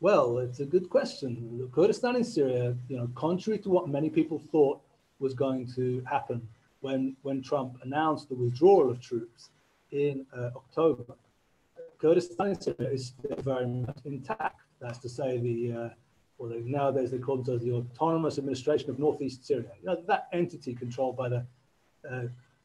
Well, 0.00 0.38
it's 0.38 0.60
a 0.60 0.66
good 0.66 0.90
question. 0.90 1.68
Kurdistan 1.72 2.16
in 2.16 2.24
Syria, 2.24 2.76
you 2.88 2.96
know, 2.96 3.08
contrary 3.14 3.58
to 3.60 3.68
what 3.70 3.88
many 3.88 4.10
people 4.10 4.38
thought 4.52 4.80
was 5.20 5.34
going 5.34 5.72
to 5.76 6.02
happen 6.10 6.46
when, 6.80 7.16
when 7.22 7.40
Trump 7.40 7.78
announced 7.82 8.28
the 8.28 8.34
withdrawal 8.34 8.90
of 8.90 9.00
troops 9.00 9.50
in 9.92 10.26
uh, 10.36 10.50
October, 10.56 11.04
Kurdistan 11.98 12.48
in 12.48 12.60
Syria 12.60 12.90
is 12.90 13.14
still 13.18 13.36
very 13.38 13.66
much 13.66 13.98
intact. 14.04 14.60
That's 14.80 14.98
to 14.98 15.08
say, 15.08 15.38
the 15.38 15.72
uh, 15.72 15.88
or 16.38 16.48
nowadays 16.48 17.10
they 17.10 17.18
call 17.18 17.36
themselves 17.36 17.64
the 17.64 17.72
Autonomous 17.72 18.38
Administration 18.38 18.90
of 18.90 18.98
Northeast 18.98 19.46
Syria. 19.46 19.70
You 19.80 19.86
know, 19.86 20.02
that 20.06 20.28
entity 20.32 20.74
controlled 20.74 21.16
by 21.16 21.28
the 21.28 21.46
uh, 22.10 22.22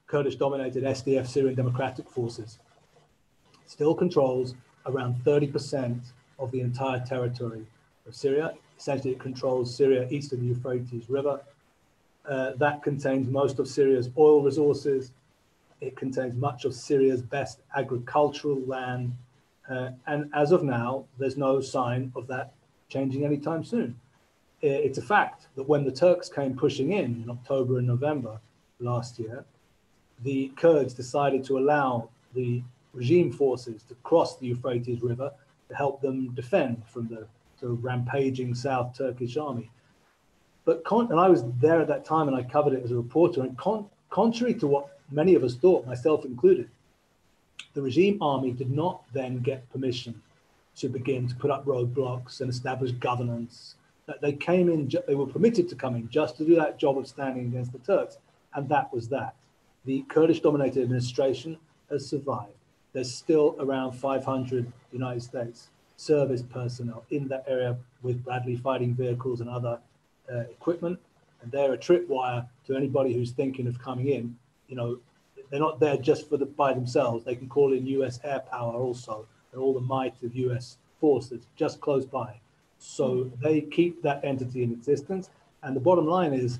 Kurdish-dominated 0.08 0.84
SDF 0.84 1.27
Syrian 1.27 1.55
Democratic 1.55 2.10
Forces 2.10 2.60
still 3.67 3.93
controls 3.93 4.55
around 4.88 5.15
30% 5.23 5.99
of 6.39 6.51
the 6.51 6.62
entire 6.62 6.99
territory 7.05 7.65
of 8.08 8.15
Syria. 8.15 8.53
Essentially, 8.79 9.13
it 9.13 9.19
controls 9.19 9.75
Syria 9.75 10.08
east 10.10 10.34
of 10.34 10.39
the 10.39 10.47
Euphrates 10.47 11.10
River. 11.10 11.39
Uh, 12.27 12.53
that 12.55 12.82
contains 12.82 13.27
most 13.27 13.60
of 13.60 13.67
Syria's 13.67 14.10
oil 14.17 14.41
resources. 14.41 15.12
It 15.82 15.95
contains 15.95 16.36
much 16.36 16.65
of 16.65 16.73
Syria's 16.73 17.21
best 17.21 17.60
agricultural 17.75 18.60
land. 18.65 19.15
Uh, 19.69 19.91
and 20.08 20.29
as 20.34 20.51
of 20.51 20.63
now, 20.63 21.05
there's 21.19 21.38
no 21.38 21.62
sign 21.62 22.12
of 22.15 22.25
that 22.27 22.53
changing 22.89 23.23
anytime 23.23 23.63
soon. 23.63 23.99
It's 24.62 24.97
a 24.97 25.02
fact 25.02 25.47
that 25.56 25.69
when 25.69 25.86
the 25.86 25.91
Turks 25.91 26.28
came 26.28 26.56
pushing 26.56 26.91
in 26.91 27.23
in 27.23 27.30
October 27.30 27.78
and 27.78 27.88
November 27.88 28.41
last 28.80 29.17
year, 29.17 29.45
the 30.23 30.52
Kurds 30.58 30.93
decided 30.93 31.45
to 31.45 31.58
allow 31.58 32.10
the 32.34 32.62
regime 32.93 33.32
forces 33.32 33.84
to 33.84 33.95
cross 34.04 34.38
the 34.38 34.47
Euphrates 34.47 35.02
River 35.02 35.32
to 35.69 35.75
help 35.75 36.02
them 36.02 36.34
defend 36.34 36.84
from 36.86 37.08
the 37.08 37.25
sort 37.60 37.71
of 37.71 37.84
rampaging 37.84 38.54
South 38.54 38.97
Turkish 38.97 39.38
army. 39.38 39.69
But 40.65 40.84
con- 40.84 41.10
and 41.10 41.19
I 41.19 41.30
was 41.30 41.43
there 41.62 41.80
at 41.80 41.88
that 41.88 42.04
time 42.04 42.28
and 42.28 42.36
I 42.36 42.43
covered 42.43 42.73
it 42.73 42.84
as 42.84 42.91
a 42.91 42.95
reporter. 42.95 43.41
And 43.41 43.58
con- 43.58 43.89
contrary 44.10 44.56
to 44.56 44.67
what 44.67 44.99
many 45.10 45.36
of 45.36 45.43
us 45.43 45.56
thought, 45.56 45.86
myself 45.86 46.25
included, 46.25 46.69
the 47.75 47.82
regime 47.82 48.21
army 48.21 48.52
did 48.52 48.71
not 48.71 49.04
then 49.13 49.39
get 49.39 49.69
permission 49.71 50.21
to 50.80 50.89
begin 50.89 51.28
to 51.28 51.36
put 51.36 51.52
up 51.52 51.65
roadblocks 51.65 52.42
and 52.42 52.50
establish 52.50 52.92
governance. 52.94 53.76
That 54.08 54.22
they 54.22 54.34
came 54.34 54.70
in, 54.70 54.89
they 55.08 55.15
were 55.15 55.28
permitted 55.28 55.70
to 55.70 55.76
come 55.76 55.96
in 55.96 56.10
just 56.10 56.38
to 56.38 56.46
do 56.46 56.56
that 56.56 56.80
job 56.80 56.98
of 56.98 57.08
standing 57.08 57.46
against 57.46 57.72
the 57.72 57.80
Turks, 57.80 58.18
and 58.56 58.68
that 58.70 58.92
was 58.94 59.08
that. 59.10 59.36
The 59.86 60.02
Kurdish-dominated 60.10 60.82
administration 60.82 61.58
has 61.89 62.08
survived. 62.08 62.54
There's 62.94 63.13
still 63.13 63.56
around 63.60 63.92
500 63.92 64.72
United 64.92 65.22
States 65.22 65.70
service 65.98 66.42
personnel 66.42 67.04
in 67.12 67.28
that 67.28 67.44
area 67.48 67.78
with 68.02 68.24
Bradley 68.24 68.56
fighting 68.56 68.96
vehicles 68.96 69.42
and 69.42 69.50
other 69.50 69.80
uh, 70.32 70.39
equipment, 70.42 70.98
and 71.42 71.52
they're 71.52 71.74
a 71.74 71.78
tripwire 71.78 72.48
to 72.65 72.76
anybody 72.76 73.13
who's 73.13 73.32
thinking 73.32 73.68
of 73.68 73.78
coming 73.80 74.08
in. 74.08 74.36
You 74.68 74.76
know, 74.76 75.00
they're 75.50 75.60
not 75.60 75.80
there 75.80 75.98
just 75.98 76.30
for 76.30 76.38
the 76.38 76.46
by 76.46 76.74
themselves. 76.74 77.26
They 77.26 77.36
can 77.36 77.50
call 77.50 77.74
in 77.74 77.86
U.S. 77.88 78.20
air 78.24 78.39
power 78.39 78.74
also 78.74 79.28
and 79.52 79.62
all 79.62 79.74
the 79.74 79.80
might 79.80 80.22
of 80.24 80.36
US 80.36 80.78
forces 81.00 81.48
just 81.56 81.80
close 81.82 82.06
by. 82.06 82.40
So 82.78 83.30
they 83.42 83.62
keep 83.62 84.02
that 84.04 84.24
entity 84.24 84.64
in 84.64 84.72
existence. 84.72 85.30
And 85.64 85.76
the 85.76 85.82
bottom 85.82 86.08
line 86.08 86.34
is 86.34 86.60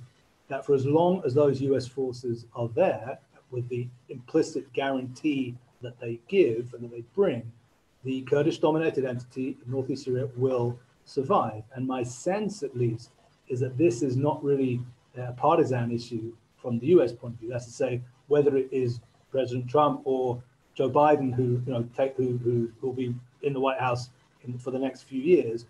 that 0.50 0.66
for 0.66 0.74
as 0.74 0.86
long 0.86 1.22
as 1.26 1.34
those 1.34 1.62
US 1.62 1.88
forces 1.88 2.46
are 2.56 2.70
there, 2.70 3.20
with 3.52 3.68
the 3.70 3.88
implicit 4.10 4.72
guarantee 4.74 5.56
that 5.82 6.00
they 6.00 6.20
give 6.28 6.74
and 6.74 6.84
that 6.84 6.92
they 6.92 7.04
bring, 7.16 7.52
the 8.04 8.22
Kurdish 8.22 8.60
dominated 8.60 9.06
entity 9.06 9.58
in 9.64 9.72
northeast 9.72 10.06
Syria 10.06 10.28
will 10.36 10.78
survive. 11.06 11.64
And 11.74 11.88
my 11.88 12.04
sense, 12.04 12.64
at 12.64 12.78
least, 12.78 13.10
is 13.48 13.60
that 13.60 13.78
this 13.78 14.02
is 14.02 14.16
not 14.16 14.44
really 14.44 14.82
a 15.18 15.34
partisan 15.34 15.92
issue 15.92 16.34
from 16.58 16.80
the 16.80 16.88
US 16.88 17.12
point 17.12 17.34
of 17.36 17.40
view. 17.40 17.50
That's 17.50 17.66
to 17.66 17.72
say, 17.72 18.02
whether 18.28 18.56
it 18.56 18.70
is 18.72 19.00
President 19.32 19.70
Trump 19.70 20.02
or 20.06 20.42
Joe 20.80 20.90
Biden, 20.90 21.36
who 21.36 21.62
you 21.66 21.74
know 21.74 21.86
take 21.98 22.16
who 22.16 22.38
who 22.38 22.72
will 22.82 22.94
be 22.94 23.14
in 23.42 23.52
the 23.52 23.60
White 23.60 23.82
House 23.82 24.12
in, 24.46 24.58
for 24.58 24.72
the 24.72 24.80
next 24.80 25.02
few 25.02 25.22
years, 25.22 25.66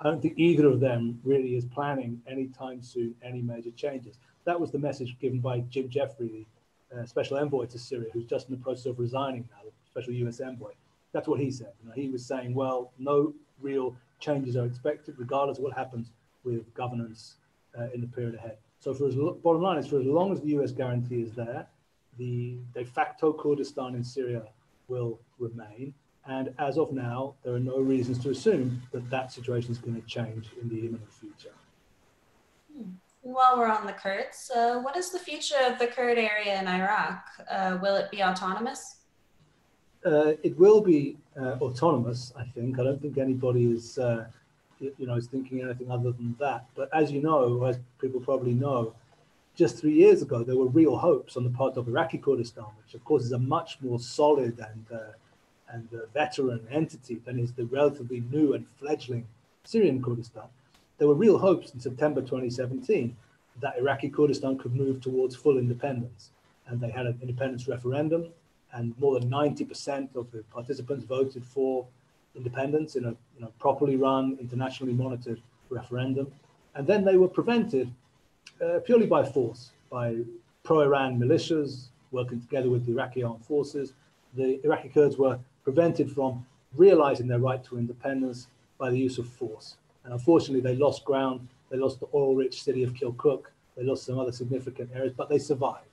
I 0.00 0.02
don't 0.02 0.20
think 0.20 0.34
either 0.36 0.66
of 0.66 0.80
them 0.80 1.20
really 1.22 1.54
is 1.54 1.64
planning 1.66 2.20
anytime 2.26 2.82
soon 2.82 3.14
any 3.22 3.42
major 3.42 3.70
changes. 3.70 4.18
That 4.46 4.58
was 4.58 4.72
the 4.72 4.78
message 4.80 5.16
given 5.20 5.38
by 5.38 5.60
Jim 5.70 5.88
Jeffrey, 5.88 6.48
the 6.90 7.02
uh, 7.02 7.06
special 7.06 7.36
envoy 7.36 7.66
to 7.66 7.78
Syria, 7.78 8.08
who's 8.12 8.24
just 8.24 8.48
in 8.48 8.56
the 8.56 8.60
process 8.60 8.86
of 8.86 8.98
resigning 8.98 9.48
now, 9.52 9.62
the 9.64 9.70
special 9.86 10.12
U.S. 10.14 10.40
envoy. 10.40 10.72
That's 11.12 11.28
what 11.28 11.38
he 11.38 11.52
said. 11.52 11.72
You 11.80 11.90
know, 11.90 11.94
he 11.94 12.08
was 12.08 12.26
saying, 12.26 12.52
well, 12.52 12.90
no 12.98 13.32
real 13.60 13.94
changes 14.18 14.56
are 14.56 14.66
expected, 14.66 15.14
regardless 15.16 15.58
of 15.58 15.64
what 15.64 15.74
happens 15.74 16.10
with 16.42 16.74
governance 16.74 17.36
uh, 17.78 17.84
in 17.94 18.00
the 18.00 18.08
period 18.08 18.34
ahead. 18.34 18.56
So, 18.80 18.94
for 18.94 19.06
as 19.06 19.14
bottom 19.14 19.62
line 19.62 19.78
is, 19.78 19.86
for 19.86 20.00
as 20.00 20.06
long 20.06 20.32
as 20.32 20.40
the 20.40 20.48
U.S. 20.48 20.72
guarantee 20.72 21.22
is 21.22 21.30
there, 21.34 21.68
the 22.20 22.58
de 22.74 22.84
facto 22.84 23.32
Kurdistan 23.32 23.94
in 23.94 24.04
Syria 24.04 24.42
will 24.88 25.18
remain. 25.38 25.94
And 26.26 26.52
as 26.58 26.76
of 26.76 26.92
now, 26.92 27.34
there 27.42 27.54
are 27.54 27.66
no 27.74 27.78
reasons 27.78 28.18
to 28.24 28.30
assume 28.30 28.82
that 28.92 29.08
that 29.08 29.32
situation 29.32 29.70
is 29.72 29.78
going 29.78 30.00
to 30.00 30.06
change 30.06 30.50
in 30.60 30.68
the 30.68 30.80
imminent 30.80 31.12
future. 31.12 31.56
Hmm. 32.76 32.90
While 33.22 33.58
we're 33.58 33.70
on 33.70 33.86
the 33.86 33.92
Kurds, 33.92 34.50
uh, 34.54 34.80
what 34.80 34.96
is 34.96 35.10
the 35.10 35.18
future 35.18 35.62
of 35.66 35.78
the 35.78 35.86
Kurd 35.86 36.18
area 36.18 36.60
in 36.60 36.66
Iraq? 36.68 37.24
Uh, 37.50 37.78
will 37.82 37.96
it 37.96 38.10
be 38.10 38.22
autonomous? 38.22 38.96
Uh, 40.04 40.32
it 40.42 40.58
will 40.58 40.80
be 40.80 41.16
uh, 41.38 41.56
autonomous, 41.60 42.32
I 42.36 42.44
think. 42.44 42.78
I 42.78 42.84
don't 42.84 43.00
think 43.00 43.18
anybody 43.18 43.64
is, 43.70 43.98
uh, 43.98 44.26
you 44.78 45.06
know, 45.06 45.16
is 45.16 45.26
thinking 45.26 45.62
anything 45.62 45.90
other 45.90 46.12
than 46.12 46.34
that. 46.38 46.66
But 46.74 46.88
as 46.94 47.12
you 47.12 47.20
know, 47.20 47.64
as 47.64 47.78
people 48.00 48.20
probably 48.20 48.54
know, 48.54 48.94
just 49.60 49.76
three 49.78 49.92
years 49.92 50.22
ago, 50.22 50.42
there 50.42 50.56
were 50.56 50.68
real 50.68 50.96
hopes 50.96 51.36
on 51.36 51.44
the 51.44 51.50
part 51.50 51.76
of 51.76 51.86
Iraqi 51.86 52.16
Kurdistan, 52.16 52.64
which 52.82 52.94
of 52.94 53.04
course 53.04 53.24
is 53.24 53.32
a 53.32 53.38
much 53.38 53.76
more 53.82 54.00
solid 54.00 54.58
and 54.58 54.86
uh, 54.90 55.12
and 55.74 55.86
uh, 55.92 56.06
veteran 56.14 56.66
entity 56.70 57.20
than 57.26 57.38
is 57.38 57.52
the 57.52 57.66
relatively 57.66 58.24
new 58.32 58.54
and 58.54 58.64
fledgling 58.78 59.26
Syrian 59.64 60.02
Kurdistan. 60.02 60.48
There 60.96 61.06
were 61.06 61.14
real 61.26 61.36
hopes 61.36 61.74
in 61.74 61.78
September 61.78 62.22
2017 62.22 63.14
that 63.60 63.76
Iraqi 63.78 64.08
Kurdistan 64.08 64.56
could 64.56 64.74
move 64.74 65.02
towards 65.02 65.36
full 65.36 65.58
independence, 65.58 66.30
and 66.66 66.80
they 66.80 66.90
had 66.90 67.04
an 67.04 67.18
independence 67.20 67.68
referendum, 67.68 68.30
and 68.72 68.98
more 68.98 69.20
than 69.20 69.28
90% 69.28 70.16
of 70.16 70.30
the 70.32 70.42
participants 70.44 71.04
voted 71.04 71.44
for 71.44 71.86
independence 72.34 72.96
in 72.96 73.04
a 73.04 73.10
you 73.36 73.42
know, 73.42 73.52
properly 73.58 73.96
run, 73.96 74.38
internationally 74.40 74.94
monitored 74.94 75.42
referendum. 75.68 76.32
And 76.74 76.86
then 76.86 77.04
they 77.04 77.18
were 77.18 77.28
prevented 77.28 77.92
uh, 78.64 78.80
purely 78.80 79.06
by 79.06 79.24
force, 79.24 79.70
by 79.90 80.16
pro-Iran 80.62 81.18
militias 81.18 81.86
working 82.12 82.40
together 82.40 82.70
with 82.70 82.84
the 82.86 82.92
Iraqi 82.92 83.22
armed 83.22 83.44
forces. 83.44 83.92
The 84.34 84.60
Iraqi 84.64 84.88
Kurds 84.88 85.16
were 85.16 85.38
prevented 85.64 86.10
from 86.10 86.46
realizing 86.76 87.26
their 87.26 87.38
right 87.38 87.62
to 87.64 87.78
independence 87.78 88.48
by 88.78 88.90
the 88.90 88.98
use 88.98 89.18
of 89.18 89.28
force. 89.28 89.76
And 90.04 90.12
unfortunately, 90.12 90.60
they 90.60 90.76
lost 90.76 91.04
ground. 91.04 91.48
They 91.70 91.76
lost 91.76 92.00
the 92.00 92.08
oil-rich 92.14 92.62
city 92.62 92.82
of 92.82 92.94
Kirkuk. 92.94 93.44
They 93.76 93.84
lost 93.84 94.04
some 94.04 94.18
other 94.18 94.32
significant 94.32 94.90
areas, 94.94 95.12
but 95.16 95.28
they 95.28 95.38
survived. 95.38 95.86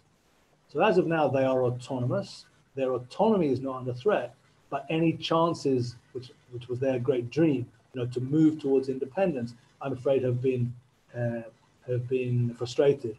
So 0.68 0.82
as 0.82 0.98
of 0.98 1.08
now, 1.08 1.28
they 1.28 1.44
are 1.44 1.64
autonomous. 1.64 2.46
Their 2.76 2.94
autonomy 2.94 3.52
is 3.52 3.62
not 3.62 3.78
under 3.78 3.94
threat, 3.94 4.36
but 4.70 4.86
any 4.90 5.14
chances, 5.14 5.96
which, 6.14 6.32
which 6.52 6.68
was 6.68 6.80
their 6.80 7.00
great 7.00 7.30
dream, 7.30 7.66
you 7.94 8.02
know, 8.02 8.08
to 8.08 8.20
move 8.20 8.60
towards 8.60 8.90
independence, 8.90 9.54
I'm 9.82 9.94
afraid 9.94 10.24
have 10.24 10.42
been 10.42 10.74
uh, 11.16 11.44
have 11.88 12.08
been 12.08 12.54
frustrated 12.54 13.18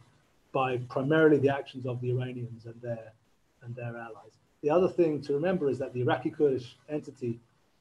by 0.53 0.79
primarily 0.89 1.39
the 1.39 1.49
actions 1.49 1.87
of 1.87 2.01
the 2.01 2.11
Iranians 2.11 2.67
and 2.67 2.81
their 2.81 3.13
and 3.63 3.75
their 3.75 3.97
allies. 3.97 4.33
The 4.63 4.71
other 4.71 4.89
thing 4.89 5.21
to 5.23 5.35
remember 5.35 5.69
is 5.69 5.79
that 5.79 5.93
the 5.93 6.01
Iraqi 6.01 6.31
Kurdish 6.31 6.77
entity 6.89 7.39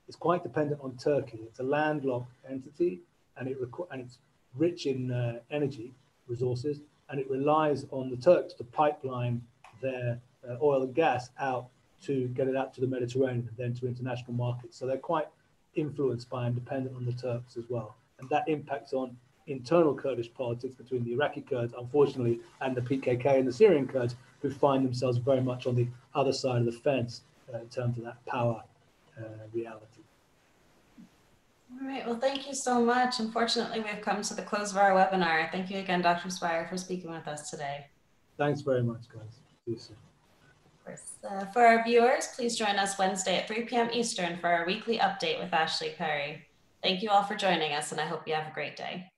is 0.07 0.15
quite 0.15 0.43
dependent 0.43 0.79
on 0.81 0.95
Turkey. 0.97 1.39
It's 1.43 1.59
a 1.59 1.63
landlocked 1.63 2.31
entity, 2.49 3.01
and 3.37 3.47
it 3.47 3.57
and 3.91 4.01
it's 4.01 4.17
rich 4.55 4.85
in 4.85 5.11
uh, 5.11 5.39
energy 5.51 5.93
resources, 6.27 6.79
and 7.09 7.19
it 7.19 7.29
relies 7.29 7.85
on 7.91 8.09
the 8.09 8.17
Turks 8.17 8.53
to 8.55 8.63
pipeline 8.63 9.41
their 9.81 10.19
uh, 10.47 10.55
oil 10.61 10.83
and 10.83 10.93
gas 10.95 11.29
out 11.39 11.67
to 12.03 12.27
get 12.29 12.47
it 12.47 12.55
out 12.55 12.73
to 12.75 12.81
the 12.81 12.87
Mediterranean 12.87 13.47
and 13.47 13.57
then 13.57 13.73
to 13.73 13.87
international 13.87 14.33
markets. 14.33 14.77
So 14.77 14.85
they're 14.85 14.97
quite 14.97 15.27
influenced 15.73 16.29
by 16.29 16.45
and 16.45 16.55
dependent 16.55 16.95
on 16.95 17.05
the 17.05 17.13
Turks 17.13 17.57
as 17.57 17.65
well, 17.69 17.95
and 18.19 18.29
that 18.29 18.47
impacts 18.47 18.93
on 18.93 19.17
internal 19.47 19.93
Kurdish 19.93 20.33
politics 20.33 20.75
between 20.75 21.03
the 21.03 21.13
Iraqi 21.13 21.41
Kurds, 21.41 21.73
unfortunately, 21.77 22.39
and 22.61 22.75
the 22.75 22.81
PKK 22.81 23.39
and 23.39 23.47
the 23.47 23.53
Syrian 23.53 23.87
Kurds, 23.87 24.15
who 24.41 24.49
find 24.49 24.85
themselves 24.85 25.17
very 25.17 25.41
much 25.41 25.65
on 25.65 25.75
the 25.75 25.87
other 26.13 26.33
side 26.33 26.59
of 26.59 26.65
the 26.65 26.71
fence 26.71 27.21
uh, 27.53 27.59
in 27.59 27.69
terms 27.69 27.97
of 27.97 28.03
that 28.03 28.23
power 28.25 28.61
uh, 29.17 29.23
reality. 29.53 30.01
All 31.79 31.87
right, 31.87 32.05
well, 32.05 32.17
thank 32.17 32.47
you 32.47 32.53
so 32.53 32.81
much. 32.83 33.19
Unfortunately, 33.19 33.79
we've 33.79 34.01
come 34.01 34.21
to 34.21 34.33
the 34.33 34.41
close 34.41 34.71
of 34.71 34.77
our 34.77 34.91
webinar. 34.91 35.51
Thank 35.51 35.69
you 35.69 35.79
again, 35.79 36.01
Dr. 36.01 36.29
Spyer, 36.29 36.67
for 36.67 36.77
speaking 36.77 37.11
with 37.11 37.27
us 37.27 37.49
today. 37.49 37.87
Thanks 38.37 38.61
very 38.61 38.83
much, 38.83 39.09
guys. 39.13 39.39
See 39.65 39.71
you 39.71 39.77
soon. 39.77 39.95
Of 40.65 40.85
course. 40.85 41.03
Uh, 41.29 41.45
for 41.51 41.65
our 41.65 41.83
viewers, 41.83 42.29
please 42.35 42.55
join 42.55 42.77
us 42.77 42.97
Wednesday 42.97 43.37
at 43.37 43.47
3 43.47 43.63
p.m. 43.63 43.89
Eastern 43.91 44.37
for 44.37 44.47
our 44.47 44.65
weekly 44.65 44.97
update 44.99 45.39
with 45.39 45.53
Ashley 45.53 45.93
Perry. 45.97 46.45
Thank 46.81 47.01
you 47.01 47.09
all 47.09 47.23
for 47.23 47.35
joining 47.35 47.73
us, 47.73 47.91
and 47.91 47.99
I 47.99 48.05
hope 48.05 48.27
you 48.27 48.33
have 48.33 48.47
a 48.47 48.53
great 48.53 48.77
day. 48.77 49.11